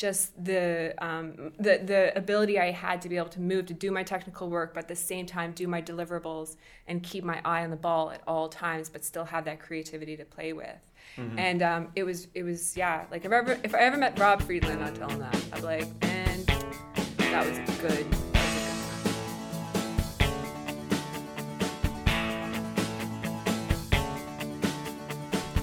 just 0.00 0.32
the 0.42 0.94
um, 0.98 1.52
the 1.58 1.78
the 1.84 2.16
ability 2.16 2.58
I 2.58 2.70
had 2.70 3.02
to 3.02 3.08
be 3.10 3.18
able 3.18 3.28
to 3.28 3.40
move 3.40 3.66
to 3.66 3.74
do 3.74 3.90
my 3.90 4.02
technical 4.02 4.48
work, 4.48 4.72
but 4.72 4.84
at 4.84 4.88
the 4.88 4.96
same 4.96 5.26
time 5.26 5.52
do 5.52 5.68
my 5.68 5.82
deliverables 5.82 6.56
and 6.86 7.02
keep 7.02 7.22
my 7.22 7.40
eye 7.44 7.62
on 7.64 7.70
the 7.70 7.76
ball 7.76 8.10
at 8.10 8.22
all 8.26 8.48
times, 8.48 8.88
but 8.88 9.04
still 9.04 9.26
have 9.26 9.44
that 9.44 9.60
creativity 9.60 10.16
to 10.16 10.24
play 10.24 10.54
with. 10.54 10.80
And 11.36 11.62
um, 11.62 11.88
it 11.94 12.04
was 12.04 12.28
it 12.34 12.44
was 12.44 12.78
yeah 12.78 13.04
like 13.10 13.26
if 13.26 13.32
I 13.32 13.36
ever 13.36 13.60
if 13.62 13.74
I 13.74 13.80
ever 13.80 13.98
met 13.98 14.18
Rob 14.18 14.40
Friedland, 14.40 14.82
I'd 14.82 14.94
tell 14.94 15.10
him 15.10 15.18
that 15.18 15.34
I'd 15.52 15.60
be 15.60 15.66
like, 15.66 15.88
and 16.00 16.46
that 16.46 17.46
was 17.46 17.58
good. 17.80 18.06
That 18.08 18.08
was 18.08 18.08
a 18.08 18.12
good 18.14 18.29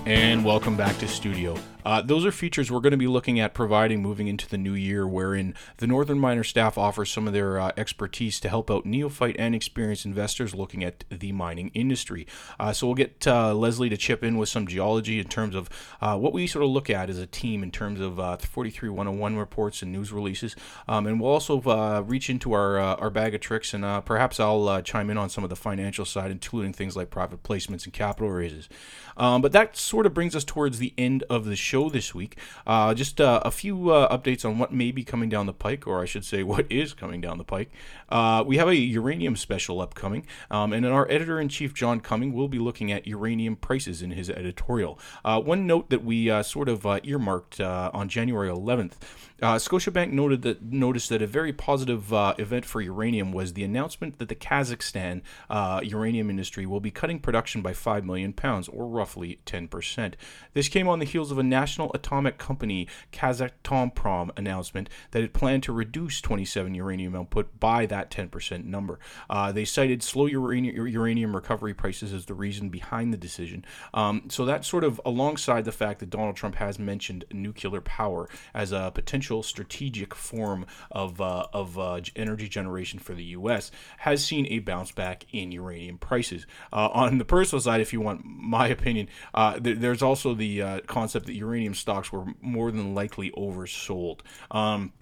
And 0.07 0.45
welcome 0.45 0.77
back 0.77 0.97
to 0.99 1.07
studio. 1.09 1.57
Uh, 1.87 2.01
those 2.01 2.25
are 2.25 2.33
features 2.33 2.69
we're 2.69 2.81
going 2.81 2.91
to 2.91 2.97
be 2.97 3.07
looking 3.07 3.39
at 3.39 3.53
providing 3.53 4.01
moving 4.01 4.27
into 4.27 4.45
the 4.45 4.57
new 4.57 4.73
year, 4.73 5.07
wherein 5.07 5.53
the 5.77 5.87
Northern 5.87 6.19
Miner 6.19 6.43
staff 6.43 6.77
offers 6.77 7.09
some 7.09 7.27
of 7.27 7.33
their 7.33 7.57
uh, 7.57 7.71
expertise 7.77 8.41
to 8.41 8.49
help 8.49 8.69
out 8.69 8.85
neophyte 8.85 9.37
and 9.39 9.55
experienced 9.55 10.03
investors 10.03 10.53
looking 10.53 10.83
at 10.83 11.05
the 11.09 11.31
mining 11.31 11.71
industry. 11.73 12.27
Uh, 12.59 12.73
so 12.73 12.87
we'll 12.87 12.93
get 12.93 13.25
uh, 13.25 13.53
Lesley 13.53 13.87
to 13.87 13.95
chip 13.95 14.21
in 14.21 14.37
with 14.37 14.49
some 14.49 14.67
geology 14.67 15.17
in 15.17 15.29
terms 15.29 15.55
of 15.55 15.69
uh, 16.01 16.17
what 16.17 16.33
we 16.33 16.45
sort 16.45 16.65
of 16.65 16.71
look 16.71 16.89
at 16.89 17.09
as 17.09 17.19
a 17.19 17.25
team 17.25 17.63
in 17.63 17.71
terms 17.71 18.01
of 18.01 18.19
uh, 18.19 18.35
43101 18.35 19.37
reports 19.37 19.81
and 19.81 19.89
news 19.89 20.11
releases. 20.11 20.57
Um, 20.89 21.07
and 21.07 21.21
we'll 21.21 21.31
also 21.31 21.61
uh, 21.61 22.03
reach 22.05 22.29
into 22.29 22.51
our 22.51 22.77
our 22.77 23.09
bag 23.09 23.33
of 23.33 23.39
tricks, 23.39 23.73
and 23.73 24.03
perhaps 24.03 24.41
I'll 24.41 24.81
chime 24.81 25.09
in 25.09 25.17
on 25.17 25.29
some 25.29 25.45
of 25.45 25.49
the 25.49 25.55
financial 25.55 26.03
side, 26.03 26.31
including 26.31 26.73
things 26.73 26.97
like 26.97 27.09
private 27.09 27.43
placements 27.43 27.85
and 27.85 27.93
capital 27.93 28.29
raises. 28.29 28.67
Um, 29.15 29.41
but 29.41 29.53
that 29.53 29.77
sort 29.77 30.05
of 30.05 30.13
brings 30.13 30.35
us 30.35 30.43
towards 30.43 30.79
the 30.79 30.93
end 30.97 31.23
of 31.29 31.45
the 31.45 31.55
show 31.55 31.76
this 31.85 32.13
week. 32.13 32.37
Uh, 32.65 32.93
just 32.93 33.21
uh, 33.21 33.41
a 33.45 33.51
few 33.51 33.91
uh, 33.91 34.15
updates 34.15 34.43
on 34.43 34.57
what 34.59 34.73
may 34.73 34.91
be 34.91 35.03
coming 35.03 35.29
down 35.29 35.45
the 35.45 35.53
pike, 35.53 35.85
or 35.87 36.01
I 36.01 36.05
should 36.05 36.25
say, 36.25 36.43
what 36.43 36.65
is 36.69 36.93
coming 36.93 37.21
down 37.21 37.37
the 37.37 37.43
pike. 37.43 37.69
Uh, 38.09 38.43
we 38.45 38.57
have 38.57 38.67
a 38.67 38.75
uranium 38.75 39.35
special 39.35 39.81
upcoming, 39.81 40.25
um, 40.49 40.73
and 40.73 40.85
our 40.85 41.09
editor 41.11 41.39
in 41.39 41.49
chief, 41.49 41.73
John 41.73 41.99
Cumming, 41.99 42.33
will 42.33 42.47
be 42.47 42.59
looking 42.59 42.91
at 42.91 43.07
uranium 43.07 43.55
prices 43.55 44.01
in 44.01 44.11
his 44.11 44.29
editorial. 44.29 44.99
Uh, 45.25 45.41
one 45.41 45.67
note 45.67 45.89
that 45.89 46.03
we 46.03 46.29
uh, 46.29 46.43
sort 46.43 46.69
of 46.69 46.85
uh, 46.85 46.99
earmarked 47.03 47.59
uh, 47.59 47.91
on 47.93 48.09
January 48.09 48.49
11th. 48.49 48.93
Uh, 49.39 49.55
Scotiabank 49.55 50.11
noted 50.11 50.41
that 50.41 50.63
noticed 50.63 51.09
that 51.09 51.21
a 51.21 51.27
very 51.27 51.53
positive 51.53 52.11
uh, 52.11 52.33
event 52.39 52.65
for 52.65 52.81
uranium 52.81 53.31
was 53.31 53.53
the 53.53 53.63
announcement 53.63 54.17
that 54.17 54.29
the 54.29 54.35
Kazakhstan 54.35 55.21
uh, 55.47 55.79
uranium 55.83 56.31
industry 56.31 56.65
will 56.65 56.79
be 56.79 56.89
cutting 56.89 57.19
production 57.19 57.61
by 57.61 57.73
5 57.73 58.03
million 58.03 58.33
pounds, 58.33 58.67
or 58.67 58.87
roughly 58.87 59.39
10%. 59.45 60.15
This 60.53 60.67
came 60.69 60.87
on 60.87 60.97
the 60.97 61.05
heels 61.05 61.31
of 61.31 61.37
a 61.37 61.43
national 61.43 61.91
atomic 61.93 62.39
company, 62.39 62.87
Kazatomprom, 63.11 64.31
announcement 64.35 64.89
that 65.11 65.21
it 65.21 65.33
planned 65.33 65.63
to 65.63 65.71
reduce 65.71 66.19
27 66.19 66.73
uranium 66.73 67.15
output 67.15 67.59
by 67.59 67.85
that 67.85 67.96
10% 68.05 68.65
number. 68.65 68.99
Uh, 69.29 69.51
they 69.51 69.65
cited 69.65 70.01
slow 70.03 70.25
uranium, 70.25 70.87
uranium 70.87 71.35
recovery 71.35 71.73
prices 71.73 72.13
as 72.13 72.25
the 72.25 72.33
reason 72.33 72.69
behind 72.69 73.13
the 73.13 73.17
decision. 73.17 73.65
Um, 73.93 74.23
so 74.29 74.45
that's 74.45 74.67
sort 74.67 74.83
of 74.83 75.01
alongside 75.05 75.65
the 75.65 75.71
fact 75.71 75.99
that 75.99 76.09
Donald 76.09 76.35
Trump 76.35 76.55
has 76.55 76.79
mentioned 76.79 77.25
nuclear 77.31 77.81
power 77.81 78.29
as 78.53 78.71
a 78.71 78.91
potential 78.93 79.43
strategic 79.43 80.13
form 80.13 80.65
of, 80.91 81.19
uh, 81.19 81.47
of 81.53 81.77
uh, 81.77 82.01
energy 82.15 82.47
generation 82.47 82.99
for 82.99 83.13
the 83.13 83.23
U.S., 83.23 83.71
has 83.99 84.23
seen 84.23 84.45
a 84.47 84.59
bounce 84.59 84.91
back 84.91 85.25
in 85.31 85.51
uranium 85.51 85.97
prices. 85.97 86.45
Uh, 86.71 86.89
on 86.93 87.17
the 87.17 87.25
personal 87.25 87.61
side, 87.61 87.81
if 87.81 87.93
you 87.93 88.01
want 88.01 88.21
my 88.25 88.67
opinion, 88.67 89.07
uh, 89.33 89.59
th- 89.59 89.79
there's 89.79 90.01
also 90.01 90.33
the 90.33 90.61
uh, 90.61 90.79
concept 90.81 91.25
that 91.25 91.33
uranium 91.33 91.73
stocks 91.73 92.11
were 92.11 92.25
more 92.41 92.71
than 92.71 92.93
likely 92.93 93.31
oversold. 93.31 94.19
Um, 94.51 94.93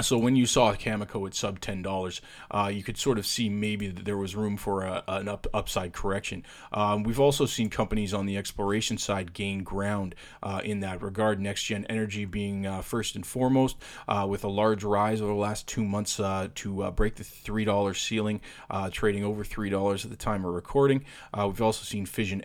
so 0.00 0.18
when 0.18 0.34
you 0.34 0.44
saw 0.44 0.72
Cameco 0.74 1.24
at 1.26 1.34
sub 1.34 1.60
ten 1.60 1.80
dollars, 1.80 2.20
uh, 2.50 2.70
you 2.72 2.82
could 2.82 2.96
sort 2.96 3.16
of 3.16 3.26
see 3.26 3.48
maybe 3.48 3.86
that 3.88 4.04
there 4.04 4.16
was 4.16 4.34
room 4.34 4.56
for 4.56 4.82
a, 4.82 5.04
an 5.06 5.28
up, 5.28 5.46
upside 5.54 5.92
correction. 5.92 6.44
Um, 6.72 7.04
we've 7.04 7.20
also 7.20 7.46
seen 7.46 7.70
companies 7.70 8.12
on 8.12 8.26
the 8.26 8.36
exploration 8.36 8.98
side 8.98 9.32
gain 9.32 9.62
ground 9.62 10.16
uh, 10.42 10.60
in 10.64 10.80
that 10.80 11.00
regard. 11.00 11.38
NextGen 11.38 11.86
Energy 11.88 12.24
being 12.24 12.66
uh, 12.66 12.82
first 12.82 13.14
and 13.14 13.24
foremost, 13.24 13.76
uh, 14.08 14.26
with 14.28 14.42
a 14.42 14.48
large 14.48 14.82
rise 14.82 15.20
over 15.20 15.32
the 15.32 15.38
last 15.38 15.68
two 15.68 15.84
months 15.84 16.18
uh, 16.18 16.48
to 16.56 16.82
uh, 16.82 16.90
break 16.90 17.14
the 17.14 17.24
three 17.24 17.64
dollar 17.64 17.94
ceiling, 17.94 18.40
trading 18.90 19.22
over 19.22 19.44
three 19.44 19.70
dollars 19.70 20.04
at 20.04 20.10
the 20.10 20.16
time 20.16 20.44
of 20.44 20.52
recording. 20.54 21.04
We've 21.36 21.62
also 21.62 21.84
seen 21.84 22.04
Fission 22.04 22.42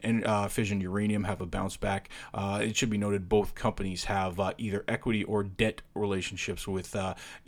Fission 0.50 0.82
Uranium 0.82 1.24
have 1.24 1.42
a 1.42 1.48
bounce 1.48 1.78
back. 1.78 2.10
It 2.36 2.78
should 2.78 2.92
be 2.92 2.98
noted 2.98 3.28
both 3.28 3.56
companies 3.56 4.04
have 4.06 4.40
either 4.60 4.86
equity 4.88 5.24
or 5.24 5.44
debt 5.44 5.82
relationships 5.96 6.68
with 6.68 6.96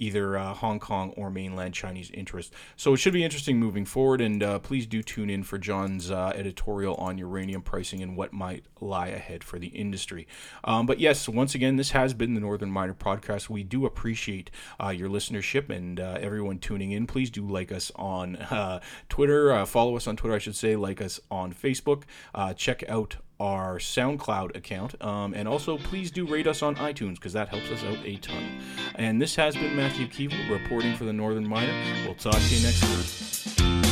either 0.02 0.36
uh, 0.36 0.54
Hong 0.56 0.80
Kong 0.80 1.14
or 1.16 1.30
mainland 1.30 1.76
Chinese 1.76 2.10
interests. 2.12 2.52
So 2.76 2.94
it 2.94 2.98
should 2.98 3.14
be 3.14 3.24
interesting 3.24 3.60
moving 3.60 3.86
forward. 3.86 4.20
And 4.20 4.42
uh, 4.42 4.60
please 4.60 4.88
do 4.88 5.04
tune 5.04 5.30
in 5.30 5.44
for 5.44 5.60
John's 5.60 6.10
uh, 6.10 6.34
editorial 6.36 6.96
on 6.96 7.20
uranium 7.20 7.62
pricing 7.62 8.02
and 8.02 8.18
what 8.18 8.34
might 8.34 8.66
lie 8.80 9.08
ahead 9.08 9.44
for 9.44 9.60
the 9.60 9.68
industry. 9.68 10.28
Um, 10.64 10.88
but 10.88 11.00
yes, 11.00 11.30
once 11.30 11.54
again, 11.54 11.76
this 11.76 11.92
has 11.92 12.16
been 12.16 12.34
the 12.34 12.42
Northern 12.42 12.72
Miner 12.72 12.96
Podcast. 12.96 13.48
We 13.48 13.64
do 13.64 13.86
appreciate 13.86 14.50
uh, 14.84 14.90
your 14.90 15.08
listenership 15.08 15.70
and 15.70 16.00
uh, 16.00 16.18
everyone 16.20 16.58
tuning 16.58 16.92
in. 16.92 17.06
Please 17.06 17.30
do 17.30 17.48
like 17.48 17.72
us 17.72 17.92
on 17.96 18.36
uh, 18.38 18.80
Twitter, 19.08 19.66
follow 19.68 19.96
us 19.96 20.08
on 20.08 20.16
Twitter, 20.16 20.36
I 20.36 20.40
should 20.40 20.56
say, 20.56 20.76
like 20.76 21.00
us 21.00 21.20
on 21.30 21.54
Facebook. 21.54 22.04
Check 22.56 22.84
out 22.90 23.18
our 23.42 23.80
SoundCloud 23.80 24.56
account. 24.56 25.02
Um, 25.02 25.34
and 25.34 25.48
also, 25.48 25.78
please 25.78 26.12
do 26.12 26.28
rate 26.28 26.46
us 26.46 26.62
on 26.62 26.76
iTunes 26.76 27.16
because 27.16 27.34
that 27.34 27.50
helps 27.50 27.70
us 27.72 27.84
out 27.84 27.98
a 28.06 28.18
ton. 28.18 28.62
And 28.96 29.20
this 29.20 29.36
has 29.36 29.56
been 29.56 29.76
Matthew 29.76 30.08
Keevil 30.08 30.50
reporting 30.50 30.96
for 30.96 31.06
the 31.06 31.14
Northern 31.14 31.48
Miner. 31.48 31.74
We'll 32.06 32.16
talk 32.16 32.36
to 32.36 32.56
you 32.56 32.64
next 32.64 32.84
week. 32.84 33.91